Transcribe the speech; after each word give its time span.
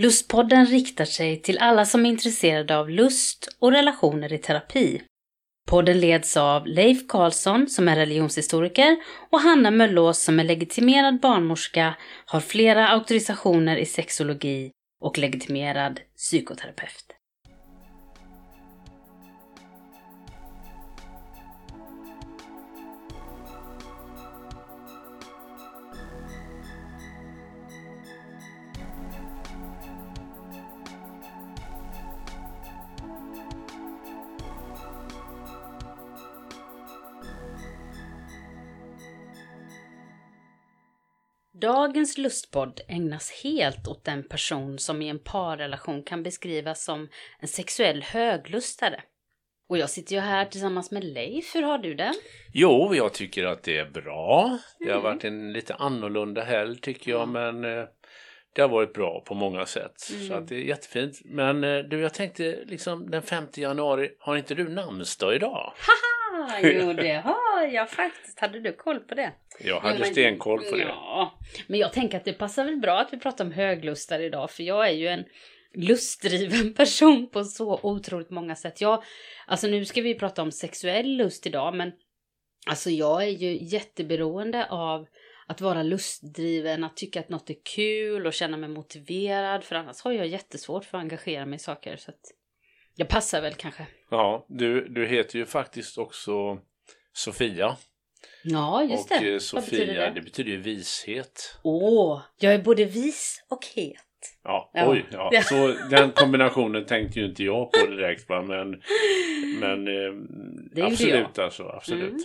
Lustpodden 0.00 0.66
riktar 0.66 1.04
sig 1.04 1.42
till 1.42 1.58
alla 1.58 1.84
som 1.84 2.06
är 2.06 2.10
intresserade 2.10 2.78
av 2.78 2.90
lust 2.90 3.56
och 3.58 3.72
relationer 3.72 4.32
i 4.32 4.38
terapi. 4.38 5.02
Podden 5.70 6.00
leds 6.00 6.36
av 6.36 6.66
Leif 6.66 7.08
Karlsson 7.08 7.68
som 7.68 7.88
är 7.88 7.96
religionshistoriker 7.96 8.96
och 9.30 9.40
Hanna 9.40 9.70
Möllås 9.70 10.22
som 10.22 10.40
är 10.40 10.44
legitimerad 10.44 11.20
barnmorska, 11.20 11.94
har 12.26 12.40
flera 12.40 12.88
auktorisationer 12.88 13.76
i 13.76 13.86
sexologi 13.86 14.70
och 15.00 15.18
legitimerad 15.18 16.00
psykoterapeut. 16.16 17.09
Dagens 41.60 42.18
lustpodd 42.18 42.80
ägnas 42.88 43.40
helt 43.44 43.88
åt 43.88 44.04
den 44.04 44.28
person 44.28 44.78
som 44.78 45.02
i 45.02 45.08
en 45.08 45.18
parrelation 45.18 46.02
kan 46.02 46.22
beskrivas 46.22 46.84
som 46.84 47.08
en 47.40 47.48
sexuell 47.48 48.02
höglustare. 48.02 49.02
Och 49.68 49.78
jag 49.78 49.90
sitter 49.90 50.14
ju 50.14 50.20
här 50.20 50.44
tillsammans 50.44 50.90
med 50.90 51.04
Leif, 51.04 51.54
hur 51.54 51.62
har 51.62 51.78
du 51.78 51.94
det? 51.94 52.12
Jo, 52.52 52.94
jag 52.94 53.14
tycker 53.14 53.44
att 53.44 53.62
det 53.62 53.78
är 53.78 53.90
bra. 53.90 54.58
Det 54.78 54.92
har 54.92 55.00
varit 55.00 55.24
en 55.24 55.52
lite 55.52 55.74
annorlunda 55.74 56.44
helg 56.44 56.80
tycker 56.80 57.10
jag, 57.10 57.28
men 57.28 57.64
eh, 57.64 57.84
det 58.54 58.62
har 58.62 58.68
varit 58.68 58.92
bra 58.92 59.22
på 59.26 59.34
många 59.34 59.66
sätt. 59.66 60.10
Mm. 60.10 60.28
Så 60.28 60.34
att 60.34 60.48
det 60.48 60.54
är 60.56 60.60
jättefint. 60.60 61.20
Men 61.24 61.64
eh, 61.64 61.78
du, 61.78 62.00
jag 62.00 62.14
tänkte 62.14 62.58
liksom 62.66 63.10
den 63.10 63.22
5 63.22 63.44
januari, 63.54 64.10
har 64.18 64.36
inte 64.36 64.54
du 64.54 64.68
namnsdag 64.68 65.34
idag? 65.34 65.72
Ah, 66.50 66.58
jo, 66.62 66.92
det 66.92 67.14
har 67.14 67.66
jag 67.66 67.90
faktiskt. 67.90 68.40
Hade 68.40 68.60
du 68.60 68.72
koll 68.72 69.00
på 69.00 69.14
det? 69.14 69.32
Jag 69.60 69.80
hade 69.80 69.94
Jo, 69.94 70.00
men- 70.00 70.12
stenkoll 70.12 70.58
på 70.64 70.76
det. 70.76 70.82
Ja, 70.82 71.38
men 71.66 71.80
jag 71.80 71.92
tänker 71.92 72.16
att 72.16 72.24
det 72.24 72.32
passar 72.32 72.64
väl 72.64 72.76
bra 72.76 73.00
att 73.00 73.12
vi 73.12 73.18
pratar 73.18 73.44
om 73.44 73.52
höglustare 73.52 74.24
idag, 74.24 74.50
för 74.50 74.62
jag 74.62 74.88
är 74.88 74.92
ju 74.92 75.08
en 75.08 75.24
lustdriven 75.74 76.74
person 76.76 77.30
på 77.30 77.44
så 77.44 77.80
otroligt 77.82 78.30
många 78.30 78.56
sätt. 78.56 78.80
Jag, 78.80 79.02
alltså 79.46 79.66
nu 79.66 79.84
ska 79.84 80.00
vi 80.02 80.14
prata 80.14 80.42
om 80.42 80.52
sexuell 80.52 81.16
lust 81.16 81.46
idag, 81.46 81.76
men 81.76 81.92
alltså 82.66 82.90
jag 82.90 83.22
är 83.22 83.28
ju 83.28 83.58
jätteberoende 83.64 84.66
av 84.66 85.06
att 85.46 85.60
vara 85.60 85.82
lustdriven, 85.82 86.84
att 86.84 86.96
tycka 86.96 87.20
att 87.20 87.28
något 87.28 87.50
är 87.50 87.56
kul 87.74 88.26
och 88.26 88.32
känna 88.34 88.56
mig 88.56 88.68
motiverad, 88.68 89.64
för 89.64 89.76
annars 89.76 90.00
har 90.02 90.12
jag 90.12 90.26
jättesvårt 90.26 90.84
för 90.84 90.98
att 90.98 91.02
engagera 91.02 91.46
mig 91.46 91.56
i 91.56 91.58
saker. 91.58 91.96
Så 91.96 92.10
att 92.10 92.20
jag 93.00 93.08
passar 93.08 93.40
väl 93.40 93.54
kanske. 93.54 93.86
Ja, 94.10 94.46
du, 94.48 94.88
du 94.88 95.06
heter 95.06 95.38
ju 95.38 95.46
faktiskt 95.46 95.98
också 95.98 96.58
Sofia. 97.12 97.76
Ja, 98.44 98.82
just 98.84 99.10
och 99.10 99.16
det. 99.20 99.26
eh, 99.28 99.32
Vad 99.32 99.42
Sofia, 99.42 99.70
betyder 99.78 99.94
det? 99.94 100.12
det? 100.14 100.20
betyder 100.20 100.50
ju 100.50 100.56
vishet. 100.60 101.58
Åh, 101.62 102.20
jag 102.38 102.54
är 102.54 102.58
både 102.58 102.84
vis 102.84 103.44
och 103.50 103.66
het. 103.76 103.96
Ja, 104.44 104.70
Ja. 104.74 104.90
oj, 104.90 105.04
ja. 105.12 105.42
Så 105.42 105.66
den 105.90 106.10
kombinationen 106.10 106.86
tänkte 106.86 107.20
ju 107.20 107.26
inte 107.26 107.44
jag 107.44 107.72
på 107.72 107.86
direkt 107.86 108.28
va, 108.28 108.42
men, 108.42 108.70
men 109.60 109.84
Det 110.74 110.80
eh, 110.80 110.86
absolut 110.86 111.38
alltså, 111.38 111.62
absolut. 111.68 112.10
Mm. 112.10 112.20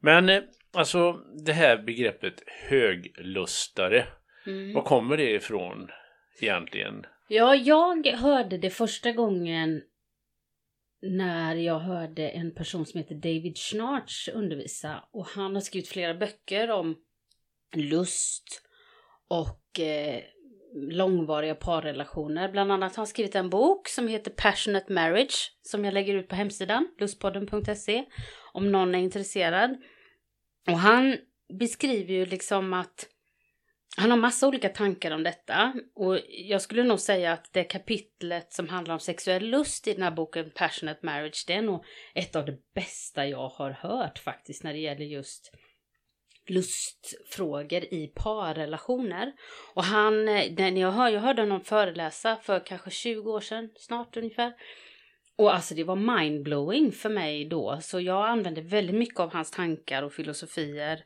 Men 0.00 0.28
eh, 0.28 0.42
alltså 0.72 1.12
det 1.44 1.52
här 1.52 1.76
begreppet 1.78 2.34
höglustare, 2.68 4.04
Mm. 4.46 4.74
var 4.74 4.82
kommer 4.82 5.16
det 5.16 5.30
ifrån 5.30 5.88
egentligen? 6.40 7.06
Ja, 7.30 7.54
jag 7.54 8.06
hörde 8.06 8.58
det 8.58 8.70
första 8.70 9.12
gången 9.12 9.82
när 11.02 11.54
jag 11.54 11.78
hörde 11.78 12.28
en 12.28 12.54
person 12.54 12.86
som 12.86 12.98
heter 12.98 13.14
David 13.14 13.58
Schnarch 13.58 14.28
undervisa. 14.34 15.04
Och 15.10 15.26
han 15.26 15.54
har 15.54 15.60
skrivit 15.60 15.88
flera 15.88 16.14
böcker 16.14 16.70
om 16.70 16.96
lust 17.76 18.62
och 19.28 19.80
eh, 19.80 20.22
långvariga 20.74 21.54
parrelationer. 21.54 22.52
Bland 22.52 22.72
annat 22.72 22.96
har 22.96 23.00
han 23.00 23.06
skrivit 23.06 23.34
en 23.34 23.50
bok 23.50 23.88
som 23.88 24.08
heter 24.08 24.30
Passionate 24.30 24.92
Marriage 24.92 25.52
som 25.62 25.84
jag 25.84 25.94
lägger 25.94 26.14
ut 26.14 26.28
på 26.28 26.34
hemsidan 26.34 26.88
lustpodden.se 26.98 28.04
om 28.52 28.72
någon 28.72 28.94
är 28.94 28.98
intresserad. 28.98 29.76
Och 30.66 30.78
han 30.78 31.16
beskriver 31.58 32.14
ju 32.14 32.26
liksom 32.26 32.74
att 32.74 33.08
han 33.96 34.10
har 34.10 34.18
massa 34.18 34.48
olika 34.48 34.68
tankar 34.68 35.10
om 35.10 35.22
detta 35.22 35.72
och 35.94 36.18
jag 36.28 36.62
skulle 36.62 36.82
nog 36.82 37.00
säga 37.00 37.32
att 37.32 37.52
det 37.52 37.64
kapitlet 37.64 38.52
som 38.52 38.68
handlar 38.68 38.94
om 38.94 39.00
sexuell 39.00 39.44
lust 39.44 39.88
i 39.88 39.92
den 39.92 40.02
här 40.02 40.10
boken 40.10 40.50
Passionate 40.54 41.06
Marriage 41.06 41.44
det 41.46 41.54
är 41.54 41.62
nog 41.62 41.84
ett 42.14 42.36
av 42.36 42.46
det 42.46 42.58
bästa 42.74 43.26
jag 43.26 43.48
har 43.48 43.70
hört 43.70 44.18
faktiskt 44.18 44.64
när 44.64 44.72
det 44.72 44.78
gäller 44.78 45.04
just 45.04 45.52
lustfrågor 46.50 47.84
i 47.84 48.12
parrelationer. 48.14 49.32
Och 49.74 49.84
han, 49.84 50.28
eh, 50.28 50.52
den 50.52 50.76
jag, 50.76 50.90
hör, 50.90 51.08
jag 51.08 51.20
hörde 51.20 51.42
honom 51.42 51.60
föreläsa 51.60 52.36
för 52.36 52.66
kanske 52.66 52.90
20 52.90 53.32
år 53.32 53.40
sedan, 53.40 53.70
snart 53.76 54.16
ungefär. 54.16 54.52
Och 55.38 55.54
alltså 55.54 55.74
det 55.74 55.84
var 55.84 55.96
mindblowing 55.96 56.92
för 56.92 57.08
mig 57.08 57.44
då, 57.44 57.78
så 57.82 58.00
jag 58.00 58.28
använde 58.28 58.60
väldigt 58.60 58.96
mycket 58.96 59.20
av 59.20 59.32
hans 59.32 59.50
tankar 59.50 60.02
och 60.02 60.12
filosofier 60.12 61.04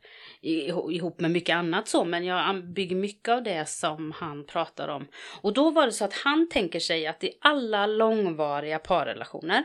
ihop 0.91 1.19
med 1.19 1.31
mycket 1.31 1.55
annat 1.55 1.87
så, 1.87 2.05
men 2.05 2.25
jag 2.25 2.73
bygger 2.73 2.95
mycket 2.95 3.29
av 3.29 3.43
det 3.43 3.69
som 3.69 4.11
han 4.11 4.45
pratar 4.45 4.87
om. 4.87 5.07
Och 5.41 5.53
då 5.53 5.71
var 5.71 5.85
det 5.85 5.91
så 5.91 6.05
att 6.05 6.13
han 6.13 6.49
tänker 6.49 6.79
sig 6.79 7.07
att 7.07 7.23
i 7.23 7.31
alla 7.41 7.87
långvariga 7.87 8.79
parrelationer 8.79 9.63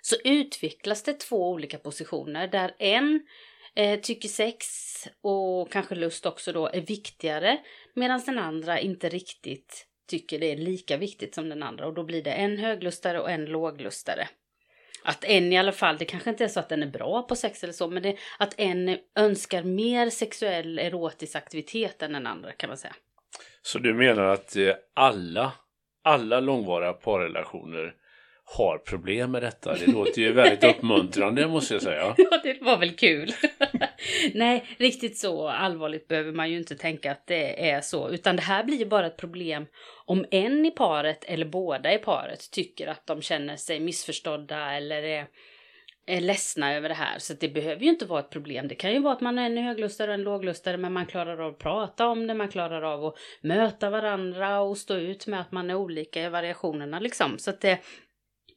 så 0.00 0.16
utvecklas 0.24 1.02
det 1.02 1.12
två 1.12 1.50
olika 1.50 1.78
positioner 1.78 2.48
där 2.48 2.74
en 2.78 3.26
eh, 3.74 4.00
tycker 4.00 4.28
sex 4.28 4.66
och 5.22 5.72
kanske 5.72 5.94
lust 5.94 6.26
också 6.26 6.52
då 6.52 6.66
är 6.66 6.80
viktigare 6.80 7.58
medan 7.94 8.22
den 8.26 8.38
andra 8.38 8.80
inte 8.80 9.08
riktigt 9.08 9.86
tycker 10.06 10.38
det 10.38 10.52
är 10.52 10.56
lika 10.56 10.96
viktigt 10.96 11.34
som 11.34 11.48
den 11.48 11.62
andra 11.62 11.86
och 11.86 11.94
då 11.94 12.04
blir 12.04 12.22
det 12.22 12.32
en 12.32 12.58
höglustare 12.58 13.20
och 13.20 13.30
en 13.30 13.44
låglustare. 13.44 14.28
Att 15.06 15.24
en 15.24 15.52
i 15.52 15.58
alla 15.58 15.72
fall, 15.72 15.96
det 15.98 16.04
kanske 16.04 16.30
inte 16.30 16.44
är 16.44 16.48
så 16.48 16.60
att 16.60 16.68
den 16.68 16.82
är 16.82 16.86
bra 16.86 17.22
på 17.22 17.36
sex 17.36 17.64
eller 17.64 17.72
så, 17.72 17.88
men 17.88 18.02
det, 18.02 18.16
att 18.38 18.54
en 18.60 18.98
önskar 19.18 19.62
mer 19.62 20.10
sexuell 20.10 20.78
erotisk 20.78 21.36
aktivitet 21.36 22.02
än 22.02 22.12
den 22.12 22.26
andra 22.26 22.52
kan 22.52 22.68
man 22.68 22.76
säga. 22.76 22.94
Så 23.62 23.78
du 23.78 23.94
menar 23.94 24.24
att 24.24 24.56
eh, 24.56 24.74
alla, 24.94 25.52
alla 26.04 26.40
långvariga 26.40 26.92
parrelationer 26.92 27.94
har 28.44 28.78
problem 28.78 29.30
med 29.30 29.42
detta? 29.42 29.74
Det 29.74 29.86
låter 29.86 30.22
ju 30.22 30.32
väldigt 30.32 30.64
uppmuntrande 30.76 31.48
måste 31.48 31.74
jag 31.74 31.82
säga. 31.82 32.14
Ja, 32.18 32.40
det 32.42 32.62
var 32.62 32.78
väl 32.78 32.90
kul. 32.96 33.32
Nej, 34.34 34.64
riktigt 34.78 35.18
så 35.18 35.48
allvarligt 35.48 36.08
behöver 36.08 36.32
man 36.32 36.50
ju 36.50 36.58
inte 36.58 36.76
tänka 36.76 37.12
att 37.12 37.26
det 37.26 37.70
är 37.70 37.80
så, 37.80 38.10
utan 38.10 38.36
det 38.36 38.42
här 38.42 38.64
blir 38.64 38.76
ju 38.76 38.86
bara 38.86 39.06
ett 39.06 39.16
problem 39.16 39.66
om 40.06 40.24
en 40.30 40.66
i 40.66 40.70
paret 40.70 41.24
eller 41.24 41.46
båda 41.46 41.94
i 41.94 41.98
paret 41.98 42.50
tycker 42.50 42.86
att 42.86 43.06
de 43.06 43.22
känner 43.22 43.56
sig 43.56 43.80
missförstådda 43.80 44.72
eller 44.72 45.02
är, 45.02 45.26
är 46.06 46.20
ledsna 46.20 46.74
över 46.74 46.88
det 46.88 46.94
här. 46.94 47.18
Så 47.18 47.34
det 47.40 47.48
behöver 47.48 47.82
ju 47.82 47.88
inte 47.88 48.06
vara 48.06 48.20
ett 48.20 48.30
problem. 48.30 48.68
Det 48.68 48.74
kan 48.74 48.92
ju 48.92 48.98
vara 48.98 49.14
att 49.14 49.20
man 49.20 49.38
är 49.38 49.46
en 49.46 49.58
höglustare 49.58 50.08
och 50.08 50.14
en 50.14 50.22
låglustare, 50.22 50.76
men 50.76 50.92
man 50.92 51.06
klarar 51.06 51.38
av 51.38 51.52
att 51.52 51.58
prata 51.58 52.06
om 52.06 52.26
det, 52.26 52.34
man 52.34 52.48
klarar 52.48 52.82
av 52.82 53.04
att 53.04 53.14
möta 53.42 53.90
varandra 53.90 54.60
och 54.60 54.78
stå 54.78 54.94
ut 54.94 55.26
med 55.26 55.40
att 55.40 55.52
man 55.52 55.70
är 55.70 55.74
olika 55.74 56.22
i 56.22 56.28
variationerna 56.28 57.00
liksom. 57.00 57.38
Så 57.38 57.50
att 57.50 57.60
det 57.60 57.78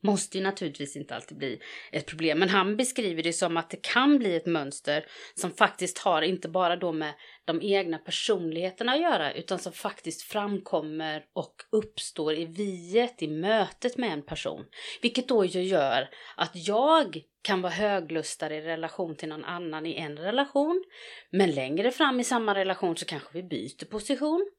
Mm. 0.03 0.11
måste 0.11 0.37
ju 0.37 0.43
naturligtvis 0.43 0.95
inte 0.95 1.15
alltid 1.15 1.37
bli 1.37 1.59
ett 1.91 2.05
problem. 2.05 2.39
Men 2.39 2.49
han 2.49 2.77
beskriver 2.77 3.23
det 3.23 3.33
som 3.33 3.57
att 3.57 3.69
det 3.69 3.81
kan 3.81 4.17
bli 4.17 4.35
ett 4.35 4.45
mönster 4.45 5.05
som 5.35 5.51
faktiskt 5.51 5.97
har 5.97 6.21
inte 6.21 6.49
bara 6.49 6.75
då 6.75 6.91
med 6.91 7.13
de 7.45 7.61
egna 7.61 7.97
personligheterna 7.97 8.91
att 8.91 9.01
göra 9.01 9.33
utan 9.33 9.59
som 9.59 9.73
faktiskt 9.73 10.21
framkommer 10.21 11.25
och 11.33 11.55
uppstår 11.71 12.33
i 12.33 12.45
viet, 12.45 13.21
i 13.21 13.27
mötet 13.27 13.97
med 13.97 14.13
en 14.13 14.25
person. 14.25 14.65
Vilket 15.01 15.27
då 15.27 15.45
ju 15.45 15.63
gör 15.63 16.09
att 16.35 16.51
jag 16.53 17.21
kan 17.41 17.61
vara 17.61 17.73
höglustare 17.73 18.55
i 18.55 18.61
relation 18.61 19.15
till 19.15 19.29
någon 19.29 19.45
annan 19.45 19.85
i 19.85 19.95
en 19.95 20.17
relation. 20.17 20.83
Men 21.31 21.51
längre 21.51 21.91
fram 21.91 22.19
i 22.19 22.23
samma 22.23 22.55
relation 22.55 22.97
så 22.97 23.05
kanske 23.05 23.29
vi 23.33 23.43
byter 23.43 23.85
position. 23.85 24.51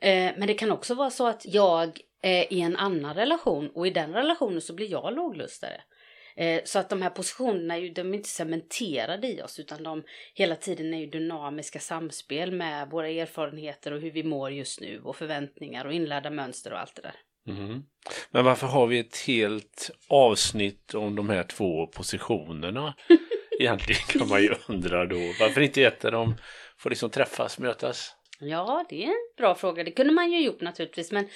Eh, 0.00 0.32
men 0.36 0.46
det 0.46 0.54
kan 0.54 0.70
också 0.70 0.94
vara 0.94 1.10
så 1.10 1.26
att 1.26 1.42
jag 1.44 1.98
är 2.22 2.52
i 2.52 2.60
en 2.60 2.76
annan 2.76 3.14
relation 3.14 3.70
och 3.74 3.86
i 3.86 3.90
den 3.90 4.12
relationen 4.12 4.60
så 4.60 4.74
blir 4.74 4.90
jag 4.90 5.14
låglustare. 5.14 5.80
Eh, 6.36 6.60
Så 6.64 6.78
att 6.78 6.88
de 6.88 7.02
här 7.02 7.10
positionerna 7.10 7.74
är 7.74 7.80
ju, 7.80 7.90
de 7.90 8.12
är 8.12 8.16
inte 8.16 8.28
cementerade 8.28 9.28
i 9.28 9.42
oss 9.42 9.58
utan 9.58 9.82
de 9.82 10.02
hela 10.34 10.56
tiden 10.56 10.94
är 10.94 10.98
ju 10.98 11.06
dynamiska 11.06 11.78
samspel 11.78 12.52
med 12.52 12.90
våra 12.90 13.08
erfarenheter 13.08 13.92
och 13.92 14.00
hur 14.00 14.10
vi 14.10 14.22
mår 14.22 14.50
just 14.50 14.80
nu 14.80 15.00
och 15.04 15.16
förväntningar 15.16 15.84
och 15.84 15.92
inlärda 15.92 16.30
mönster 16.30 16.72
och 16.72 16.80
allt 16.80 16.96
det 16.96 17.02
där. 17.02 17.14
Mhm. 17.54 17.82
Men 18.30 18.44
varför 18.44 18.66
har 18.66 18.86
vi 18.86 18.98
ett 18.98 19.16
helt 19.26 19.90
avsnitt 20.08 20.94
om 20.94 21.16
de 21.16 21.28
här 21.28 21.42
två 21.42 21.86
positionerna? 21.86 22.94
Egentligen 23.60 24.02
kan 24.02 24.28
man 24.28 24.42
ju 24.42 24.54
undra 24.68 25.06
då. 25.06 25.16
Varför 25.40 25.60
inte 25.60 25.82
ett 25.82 26.00
där 26.00 26.10
de 26.10 26.34
får 26.78 26.90
liksom 26.90 27.10
träffas, 27.10 27.58
mötas? 27.58 28.16
Ja, 28.40 28.84
det 28.88 29.04
är 29.04 29.08
en 29.08 29.34
bra 29.36 29.54
fråga. 29.54 29.84
Det 29.84 29.90
kunde 29.90 30.12
man 30.12 30.32
ju 30.32 30.40
gjort 30.40 30.60
naturligtvis, 30.60 31.12
men 31.12 31.28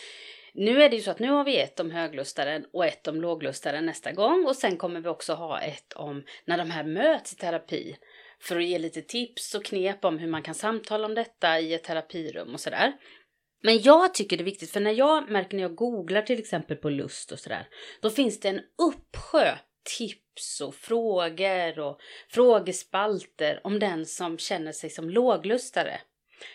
nu 0.55 0.83
är 0.83 0.91
det 0.91 0.97
ju 0.97 1.03
så 1.03 1.11
att 1.11 1.19
nu 1.19 1.31
har 1.31 1.45
vi 1.45 1.59
ett 1.59 1.81
om 1.81 1.91
höglustaren 1.91 2.67
och 2.73 2.87
ett 2.87 3.09
om 3.09 3.21
låglustaren 3.21 3.87
nästa 3.87 4.12
gång 4.12 4.47
och 4.47 4.56
sen 4.56 4.77
kommer 4.77 5.01
vi 5.01 5.09
också 5.09 5.35
ha 5.35 5.61
ett 5.61 5.93
om 5.93 6.25
när 6.45 6.59
de 6.59 6.71
här 6.71 6.85
möts 6.85 7.33
i 7.33 7.37
terapi 7.37 7.97
för 8.41 8.56
att 8.56 8.65
ge 8.65 8.79
lite 8.79 9.03
tips 9.03 9.55
och 9.55 9.65
knep 9.65 10.05
om 10.05 10.19
hur 10.19 10.29
man 10.29 10.43
kan 10.43 10.55
samtala 10.55 11.06
om 11.06 11.15
detta 11.15 11.61
i 11.61 11.75
ett 11.75 11.85
terapirum 11.85 12.55
och 12.55 12.61
sådär. 12.61 12.93
Men 13.62 13.83
jag 13.83 14.15
tycker 14.15 14.37
det 14.37 14.43
är 14.43 14.45
viktigt, 14.45 14.71
för 14.71 14.81
när 14.81 14.93
jag 14.93 15.31
märker 15.31 15.57
när 15.57 15.62
jag 15.62 15.75
googlar 15.75 16.23
till 16.23 16.39
exempel 16.39 16.77
på 16.77 16.91
lust 16.91 17.33
och 17.33 17.39
sådär, 17.39 17.69
då 18.00 18.11
finns 18.11 18.41
det 18.41 18.49
en 18.49 18.61
uppsjö 18.79 19.55
tips 19.99 20.61
och 20.61 20.75
frågor 20.75 21.79
och 21.79 22.00
frågespalter 22.29 23.61
om 23.65 23.79
den 23.79 24.07
som 24.07 24.39
känner 24.39 24.73
sig 24.73 24.91
som 24.91 25.11
låglustare. 25.11 26.00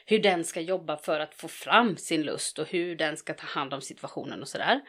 Hur 0.05 0.19
den 0.19 0.43
ska 0.43 0.61
jobba 0.61 0.97
för 0.97 1.19
att 1.19 1.35
få 1.35 1.47
fram 1.47 1.97
sin 1.97 2.23
lust 2.23 2.59
och 2.59 2.67
hur 2.67 2.95
den 2.95 3.17
ska 3.17 3.33
ta 3.33 3.45
hand 3.45 3.73
om 3.73 3.81
situationen 3.81 4.41
och 4.41 4.47
sådär. 4.47 4.81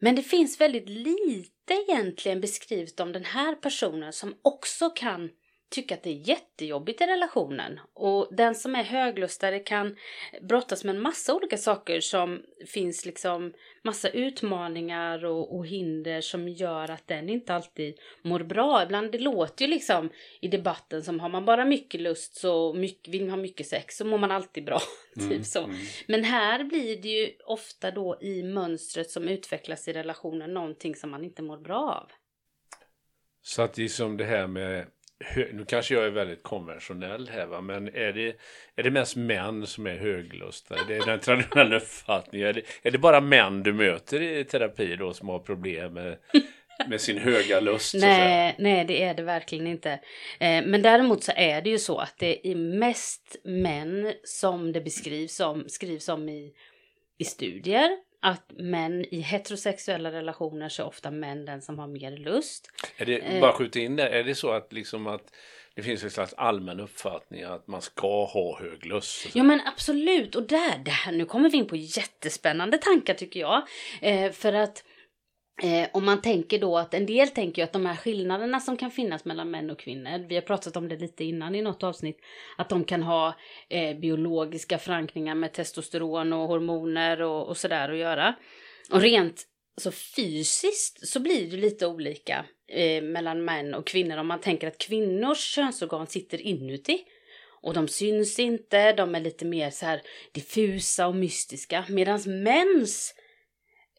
Men 0.00 0.14
det 0.14 0.22
finns 0.22 0.60
väldigt 0.60 0.88
lite 0.88 1.74
egentligen 1.88 2.40
beskrivet 2.40 3.00
om 3.00 3.12
den 3.12 3.24
här 3.24 3.54
personen 3.54 4.12
som 4.12 4.38
också 4.42 4.90
kan 4.90 5.30
tycka 5.72 5.94
att 5.94 6.02
det 6.02 6.10
är 6.10 6.28
jättejobbigt 6.28 7.00
i 7.00 7.04
relationen. 7.04 7.80
Och 7.94 8.28
den 8.30 8.54
som 8.54 8.74
är 8.74 8.82
höglustare 8.82 9.58
kan 9.58 9.96
brottas 10.42 10.84
med 10.84 10.94
en 10.94 11.02
massa 11.02 11.34
olika 11.34 11.56
saker 11.56 12.00
som 12.00 12.42
finns 12.66 13.06
liksom 13.06 13.52
massa 13.82 14.08
utmaningar 14.08 15.24
och, 15.24 15.56
och, 15.56 15.66
hinder 15.66 16.20
som 16.20 16.48
gör 16.48 16.90
att 16.90 17.08
den 17.08 17.28
inte 17.28 17.54
alltid 17.54 17.94
mår 18.22 18.40
bra. 18.40 18.82
Ibland 18.82 19.12
det 19.12 19.18
låter 19.18 19.64
ju 19.64 19.70
liksom 19.70 20.10
i 20.40 20.48
debatten 20.48 21.02
som 21.02 21.20
har 21.20 21.28
man 21.28 21.44
bara 21.44 21.64
mycket 21.64 22.00
lust 22.00 22.34
så 22.34 22.74
mycket, 22.74 23.14
vill 23.14 23.22
man 23.22 23.30
ha 23.30 23.36
mycket 23.36 23.66
sex 23.66 23.96
så 23.96 24.04
mår 24.04 24.18
man 24.18 24.30
alltid 24.30 24.64
bra. 24.64 24.80
typ 25.14 25.30
mm, 25.30 25.44
så. 25.44 25.64
Mm. 25.64 25.76
Men 26.06 26.24
här 26.24 26.64
blir 26.64 27.02
det 27.02 27.08
ju 27.08 27.30
ofta 27.44 27.90
då 27.90 28.18
i 28.20 28.42
mönstret 28.42 29.10
som 29.10 29.28
utvecklas 29.28 29.88
i 29.88 29.92
relationen 29.92 30.54
någonting 30.54 30.94
som 30.94 31.10
man 31.10 31.24
inte 31.24 31.42
mår 31.42 31.58
bra 31.58 31.90
av. 32.02 32.12
Så 33.42 33.62
att 33.62 33.74
det 33.74 33.84
är 33.84 33.88
som 33.88 34.16
det 34.16 34.24
här 34.24 34.46
med 34.46 34.86
nu 35.52 35.64
kanske 35.68 35.94
jag 35.94 36.04
är 36.04 36.10
väldigt 36.10 36.42
konventionell 36.42 37.28
här 37.28 37.46
va, 37.46 37.60
men 37.60 37.88
är 37.88 38.12
det, 38.12 38.36
är 38.76 38.82
det 38.82 38.90
mest 38.90 39.16
män 39.16 39.66
som 39.66 39.86
är 39.86 39.96
höglustade? 39.96 40.80
Det 40.88 40.96
är 40.96 41.06
den 41.06 41.20
traditionella 41.20 41.76
uppfattningen. 41.82 42.48
Är 42.48 42.52
det, 42.52 42.62
är 42.82 42.90
det 42.90 42.98
bara 42.98 43.20
män 43.20 43.62
du 43.62 43.72
möter 43.72 44.22
i 44.22 44.44
terapi 44.44 44.96
då 44.96 45.12
som 45.12 45.28
har 45.28 45.38
problem 45.38 45.92
med, 45.92 46.16
med 46.88 47.00
sin 47.00 47.18
höga 47.18 47.60
lust? 47.60 47.94
nej, 47.94 48.54
nej, 48.58 48.84
det 48.84 49.02
är 49.02 49.14
det 49.14 49.22
verkligen 49.22 49.66
inte. 49.66 49.90
Eh, 50.40 50.64
men 50.64 50.82
däremot 50.82 51.24
så 51.24 51.32
är 51.36 51.62
det 51.62 51.70
ju 51.70 51.78
så 51.78 51.98
att 51.98 52.14
det 52.18 52.48
är 52.48 52.54
mest 52.56 53.36
män 53.44 54.12
som 54.24 54.72
det 54.72 54.80
beskrivs 54.80 55.40
om, 55.40 55.64
skrivs 55.68 56.08
om 56.08 56.28
i, 56.28 56.52
i 57.18 57.24
studier 57.24 57.90
att 58.22 58.52
män 58.58 59.04
i 59.14 59.20
heterosexuella 59.20 60.12
relationer 60.12 60.68
så 60.68 60.82
är 60.82 60.86
ofta 60.86 61.10
män 61.10 61.44
den 61.44 61.62
som 61.62 61.78
har 61.78 61.86
mer 61.86 62.10
lust. 62.10 62.70
Är 62.96 63.06
det, 63.06 63.18
eh, 63.18 63.40
bara 63.40 63.52
skjuta 63.52 63.78
in 63.78 63.96
det, 63.96 64.08
är 64.08 64.24
det 64.24 64.34
så 64.34 64.50
att 64.50 64.72
liksom 64.72 65.06
att 65.06 65.34
det 65.74 65.82
finns 65.82 66.04
en 66.04 66.10
slags 66.10 66.34
allmän 66.34 66.80
uppfattning 66.80 67.42
att 67.42 67.66
man 67.66 67.82
ska 67.82 68.24
ha 68.24 68.58
hög 68.60 68.86
lust? 68.86 69.26
Ja 69.34 69.42
men 69.42 69.60
absolut, 69.66 70.34
och 70.34 70.42
där, 70.42 70.78
där, 70.78 71.12
nu 71.12 71.24
kommer 71.24 71.50
vi 71.50 71.58
in 71.58 71.66
på 71.66 71.76
jättespännande 71.76 72.78
tankar 72.78 73.14
tycker 73.14 73.40
jag. 73.40 73.62
Eh, 74.00 74.32
för 74.32 74.52
att 74.52 74.84
Eh, 75.62 75.88
om 75.92 76.04
man 76.04 76.22
tänker 76.22 76.58
då 76.58 76.78
att 76.78 76.94
en 76.94 77.06
del 77.06 77.28
tänker 77.28 77.62
ju 77.62 77.64
att 77.64 77.72
de 77.72 77.86
här 77.86 77.96
skillnaderna 77.96 78.60
som 78.60 78.76
kan 78.76 78.90
finnas 78.90 79.24
mellan 79.24 79.50
män 79.50 79.70
och 79.70 79.78
kvinnor, 79.78 80.28
vi 80.28 80.34
har 80.34 80.42
pratat 80.42 80.76
om 80.76 80.88
det 80.88 80.96
lite 80.96 81.24
innan 81.24 81.54
i 81.54 81.62
något 81.62 81.82
avsnitt, 81.82 82.18
att 82.58 82.68
de 82.68 82.84
kan 82.84 83.02
ha 83.02 83.34
eh, 83.68 83.96
biologiska 83.98 84.78
förankringar 84.78 85.34
med 85.34 85.52
testosteron 85.52 86.32
och 86.32 86.48
hormoner 86.48 87.22
och, 87.22 87.48
och 87.48 87.56
sådär 87.56 87.88
att 87.88 87.98
göra. 87.98 88.34
Och 88.90 89.00
rent 89.00 89.46
så 89.76 89.92
fysiskt 89.92 91.08
så 91.08 91.20
blir 91.20 91.50
det 91.50 91.56
lite 91.56 91.86
olika 91.86 92.44
eh, 92.68 93.02
mellan 93.02 93.44
män 93.44 93.74
och 93.74 93.86
kvinnor 93.86 94.16
om 94.16 94.26
man 94.26 94.40
tänker 94.40 94.68
att 94.68 94.78
kvinnors 94.78 95.54
könsorgan 95.54 96.06
sitter 96.06 96.40
inuti. 96.40 96.98
Och 97.62 97.74
de 97.74 97.88
syns 97.88 98.38
inte, 98.38 98.92
de 98.92 99.14
är 99.14 99.20
lite 99.20 99.44
mer 99.44 99.70
så 99.70 99.86
här 99.86 100.02
diffusa 100.32 101.06
och 101.06 101.14
mystiska. 101.14 101.84
Medan 101.88 102.42
mäns 102.42 103.14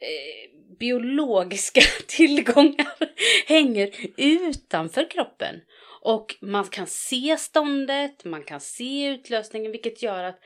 eh, 0.01 0.52
biologiska 0.79 1.81
tillgångar 2.07 3.11
hänger 3.47 3.89
utanför 4.17 5.09
kroppen. 5.09 5.61
Och 6.01 6.35
man 6.41 6.63
kan 6.63 6.87
se 6.87 7.37
ståndet, 7.39 8.25
man 8.25 8.43
kan 8.43 8.59
se 8.59 9.07
utlösningen 9.07 9.71
vilket 9.71 10.03
gör 10.03 10.23
att 10.23 10.39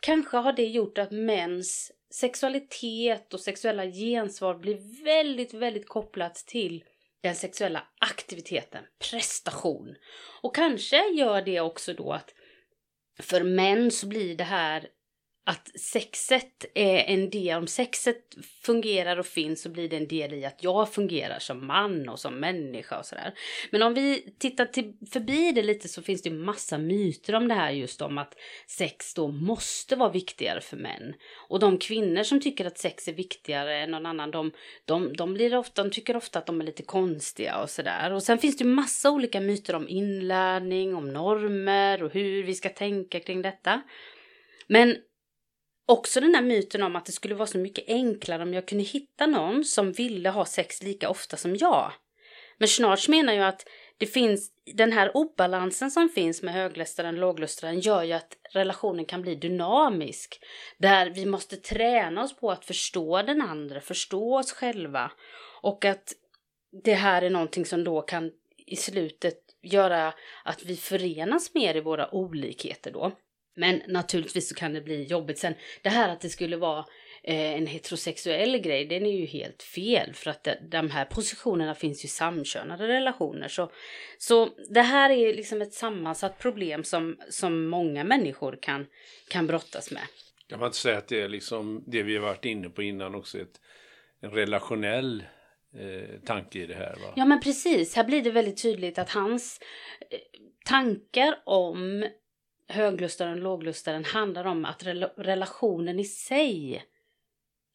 kanske 0.00 0.36
har 0.36 0.52
det 0.52 0.66
gjort 0.66 0.98
att 0.98 1.10
mäns 1.10 1.92
sexualitet 2.14 3.34
och 3.34 3.40
sexuella 3.40 3.86
gensvar 3.86 4.54
blir 4.54 5.04
väldigt, 5.04 5.54
väldigt 5.54 5.88
kopplat 5.88 6.34
till 6.34 6.84
den 7.22 7.34
sexuella 7.34 7.82
aktiviteten, 8.00 8.84
prestation. 9.10 9.94
Och 10.42 10.54
kanske 10.54 11.08
gör 11.08 11.42
det 11.42 11.60
också 11.60 11.94
då 11.94 12.12
att 12.12 12.34
för 13.20 13.44
män 13.44 13.90
så 13.90 14.06
blir 14.06 14.36
det 14.36 14.44
här 14.44 14.88
att 15.44 15.80
sexet 15.80 16.64
är 16.74 16.98
en 16.98 17.30
del, 17.30 17.58
om 17.58 17.66
sexet 17.66 18.34
fungerar 18.62 19.16
och 19.16 19.26
finns 19.26 19.62
så 19.62 19.68
blir 19.68 19.88
det 19.88 19.96
en 19.96 20.08
del 20.08 20.34
i 20.34 20.44
att 20.44 20.62
jag 20.62 20.92
fungerar 20.92 21.38
som 21.38 21.66
man 21.66 22.08
och 22.08 22.20
som 22.20 22.34
människa 22.34 22.98
och 22.98 23.06
sådär. 23.06 23.34
Men 23.70 23.82
om 23.82 23.94
vi 23.94 24.34
tittar 24.38 24.66
till, 24.66 24.92
förbi 25.12 25.52
det 25.52 25.62
lite 25.62 25.88
så 25.88 26.02
finns 26.02 26.22
det 26.22 26.28
ju 26.28 26.36
massa 26.36 26.78
myter 26.78 27.34
om 27.34 27.48
det 27.48 27.54
här 27.54 27.70
just 27.70 28.02
om 28.02 28.18
att 28.18 28.34
sex 28.66 29.14
då 29.14 29.28
måste 29.28 29.96
vara 29.96 30.10
viktigare 30.10 30.60
för 30.60 30.76
män. 30.76 31.14
Och 31.48 31.60
de 31.60 31.78
kvinnor 31.78 32.22
som 32.22 32.40
tycker 32.40 32.64
att 32.64 32.78
sex 32.78 33.08
är 33.08 33.12
viktigare 33.12 33.76
än 33.76 33.90
någon 33.90 34.06
annan, 34.06 34.30
de, 34.30 34.52
de, 34.84 35.12
de, 35.16 35.34
blir 35.34 35.56
ofta, 35.56 35.82
de 35.82 35.90
tycker 35.90 36.16
ofta 36.16 36.38
att 36.38 36.46
de 36.46 36.60
är 36.60 36.64
lite 36.64 36.82
konstiga 36.82 37.58
och 37.58 37.70
sådär. 37.70 38.12
Och 38.12 38.22
sen 38.22 38.38
finns 38.38 38.56
det 38.56 38.64
ju 38.64 38.70
massa 38.70 39.10
olika 39.10 39.40
myter 39.40 39.74
om 39.74 39.88
inlärning, 39.88 40.94
om 40.94 41.12
normer 41.12 42.02
och 42.02 42.12
hur 42.12 42.42
vi 42.42 42.54
ska 42.54 42.68
tänka 42.68 43.20
kring 43.20 43.42
detta. 43.42 43.82
Men 44.66 44.96
Också 45.92 46.20
den 46.20 46.34
här 46.34 46.42
myten 46.42 46.82
om 46.82 46.96
att 46.96 47.06
det 47.06 47.12
skulle 47.12 47.34
vara 47.34 47.46
så 47.46 47.58
mycket 47.58 47.88
enklare 47.88 48.42
om 48.42 48.54
jag 48.54 48.68
kunde 48.68 48.84
hitta 48.84 49.26
någon 49.26 49.64
som 49.64 49.92
ville 49.92 50.30
ha 50.30 50.44
sex 50.44 50.82
lika 50.82 51.08
ofta 51.08 51.36
som 51.36 51.56
jag. 51.56 51.92
Men 52.58 52.68
Schnarch 52.68 53.08
menar 53.08 53.32
ju 53.32 53.40
att 53.40 53.68
det 53.98 54.06
finns, 54.06 54.50
den 54.74 54.92
här 54.92 55.16
obalansen 55.16 55.90
som 55.90 56.08
finns 56.08 56.42
med 56.42 56.54
höglustaren 56.54 57.14
och 57.14 57.20
låglustaren 57.20 57.80
gör 57.80 58.02
ju 58.02 58.12
att 58.12 58.36
relationen 58.52 59.04
kan 59.04 59.22
bli 59.22 59.34
dynamisk. 59.34 60.40
Där 60.78 61.10
vi 61.10 61.26
måste 61.26 61.56
träna 61.56 62.22
oss 62.22 62.36
på 62.36 62.50
att 62.50 62.64
förstå 62.64 63.22
den 63.22 63.42
andra, 63.42 63.80
förstå 63.80 64.38
oss 64.38 64.52
själva. 64.52 65.12
Och 65.62 65.84
att 65.84 66.12
det 66.84 66.94
här 66.94 67.22
är 67.22 67.30
någonting 67.30 67.64
som 67.66 67.84
då 67.84 68.02
kan 68.02 68.30
i 68.66 68.76
slutet 68.76 69.38
göra 69.62 70.14
att 70.44 70.64
vi 70.64 70.76
förenas 70.76 71.54
mer 71.54 71.76
i 71.76 71.80
våra 71.80 72.14
olikheter 72.14 72.90
då. 72.92 73.12
Men 73.54 73.82
naturligtvis 73.88 74.48
så 74.48 74.54
kan 74.54 74.72
det 74.72 74.80
bli 74.80 75.04
jobbigt 75.04 75.38
sen. 75.38 75.54
Det 75.82 75.88
här 75.88 76.08
att 76.08 76.20
det 76.20 76.28
skulle 76.28 76.56
vara 76.56 76.84
eh, 77.22 77.54
en 77.54 77.66
heterosexuell 77.66 78.58
grej, 78.58 78.84
den 78.84 79.06
är 79.06 79.18
ju 79.18 79.26
helt 79.26 79.62
fel. 79.62 80.14
För 80.14 80.30
att 80.30 80.48
de 80.70 80.90
här 80.90 81.04
positionerna 81.04 81.74
finns 81.74 82.04
ju 82.04 82.06
i 82.06 82.10
samkönade 82.10 82.88
relationer. 82.88 83.48
Så, 83.48 83.72
så 84.18 84.48
det 84.70 84.82
här 84.82 85.10
är 85.10 85.34
liksom 85.34 85.62
ett 85.62 85.74
sammansatt 85.74 86.38
problem 86.38 86.84
som, 86.84 87.16
som 87.28 87.68
många 87.68 88.04
människor 88.04 88.58
kan, 88.62 88.86
kan 89.28 89.46
brottas 89.46 89.90
med. 89.90 90.02
Kan 90.48 90.58
man 90.58 90.66
inte 90.66 90.78
säga 90.78 90.98
att 90.98 91.08
det 91.08 91.20
är 91.20 91.28
liksom 91.28 91.84
det 91.86 92.02
vi 92.02 92.16
har 92.16 92.22
varit 92.22 92.44
inne 92.44 92.68
på 92.68 92.82
innan 92.82 93.14
också, 93.14 93.38
ett, 93.38 93.60
en 94.20 94.30
relationell 94.30 95.24
eh, 95.78 96.20
tanke 96.24 96.58
i 96.58 96.66
det 96.66 96.74
här? 96.74 96.96
Va? 97.02 97.12
Ja 97.16 97.24
men 97.24 97.40
precis, 97.40 97.96
här 97.96 98.04
blir 98.04 98.22
det 98.22 98.30
väldigt 98.30 98.62
tydligt 98.62 98.98
att 98.98 99.10
hans 99.10 99.60
eh, 100.10 100.18
tankar 100.64 101.34
om 101.44 102.06
höglustaren 102.72 103.32
och 103.32 103.38
låglustaren 103.38 104.04
handlar 104.04 104.44
om 104.44 104.64
att 104.64 104.82
relationen 105.16 106.00
i 106.00 106.04
sig 106.04 106.84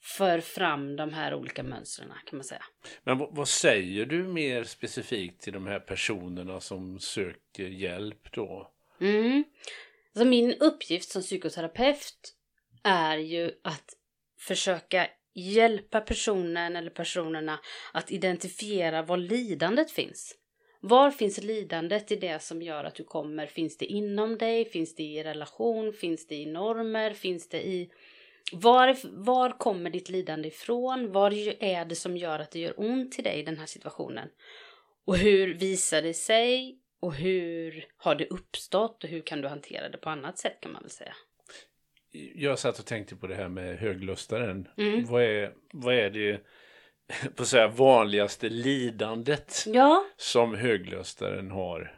för 0.01 0.39
fram 0.39 0.95
de 0.95 1.13
här 1.13 1.33
olika 1.33 1.63
mönstren 1.63 2.09
kan 2.25 2.37
man 2.37 2.43
säga. 2.43 2.63
Men 3.03 3.17
vad 3.17 3.47
säger 3.47 4.05
du 4.05 4.23
mer 4.23 4.63
specifikt 4.63 5.41
till 5.41 5.53
de 5.53 5.67
här 5.67 5.79
personerna 5.79 6.59
som 6.59 6.99
söker 6.99 7.67
hjälp 7.67 8.31
då? 8.31 8.71
Mm. 9.01 9.43
Alltså 10.13 10.25
min 10.25 10.53
uppgift 10.53 11.09
som 11.09 11.21
psykoterapeut 11.21 12.33
är 12.83 13.17
ju 13.17 13.51
att 13.63 13.93
försöka 14.39 15.07
hjälpa 15.33 16.01
personen 16.01 16.75
eller 16.75 16.89
personerna 16.89 17.59
att 17.93 18.11
identifiera 18.11 19.01
var 19.01 19.17
lidandet 19.17 19.91
finns. 19.91 20.35
Var 20.79 21.11
finns 21.11 21.43
lidandet 21.43 22.11
i 22.11 22.15
det 22.15 22.41
som 22.41 22.61
gör 22.61 22.83
att 22.83 22.95
du 22.95 23.03
kommer? 23.03 23.47
Finns 23.47 23.77
det 23.77 23.85
inom 23.85 24.37
dig? 24.37 24.65
Finns 24.65 24.95
det 24.95 25.03
i 25.03 25.23
relation? 25.23 25.93
Finns 25.93 26.27
det 26.27 26.35
i 26.35 26.45
normer? 26.45 27.13
Finns 27.13 27.49
det 27.49 27.67
i... 27.67 27.91
Var, 28.51 28.97
var 29.25 29.57
kommer 29.57 29.89
ditt 29.89 30.09
lidande 30.09 30.47
ifrån? 30.47 31.11
Vad 31.11 31.33
är 31.59 31.85
det 31.85 31.95
som 31.95 32.17
gör 32.17 32.39
att 32.39 32.51
det 32.51 32.59
gör 32.59 32.73
ont 32.77 33.19
i 33.19 33.21
dig 33.21 33.39
i 33.39 33.43
den 33.43 33.57
här 33.57 33.65
situationen? 33.65 34.29
Och 35.05 35.17
hur 35.17 35.53
visar 35.53 36.01
det 36.01 36.13
sig? 36.13 36.79
Och 36.99 37.13
hur 37.13 37.85
har 37.97 38.15
det 38.15 38.27
uppstått? 38.27 39.03
Och 39.03 39.09
hur 39.09 39.21
kan 39.21 39.41
du 39.41 39.47
hantera 39.47 39.89
det 39.89 39.97
på 39.97 40.09
annat 40.09 40.37
sätt 40.37 40.57
kan 40.61 40.71
man 40.71 40.81
väl 40.81 40.91
säga? 40.91 41.13
jag 42.35 42.59
satt 42.59 42.79
och 42.79 42.85
tänkte 42.85 43.15
på 43.15 43.27
det 43.27 43.35
här 43.35 43.47
med 43.47 43.77
höglustaren. 43.77 44.67
Mm. 44.77 45.05
Vad, 45.05 45.23
är, 45.23 45.53
vad 45.73 45.95
är 45.95 46.09
det 46.09 46.41
på 47.35 47.45
så 47.45 47.57
här, 47.57 47.67
vanligaste 47.67 48.49
lidandet 48.49 49.63
Ja, 49.67 50.05
som 50.17 50.55
höglustaren 50.55 51.51
har? 51.51 51.93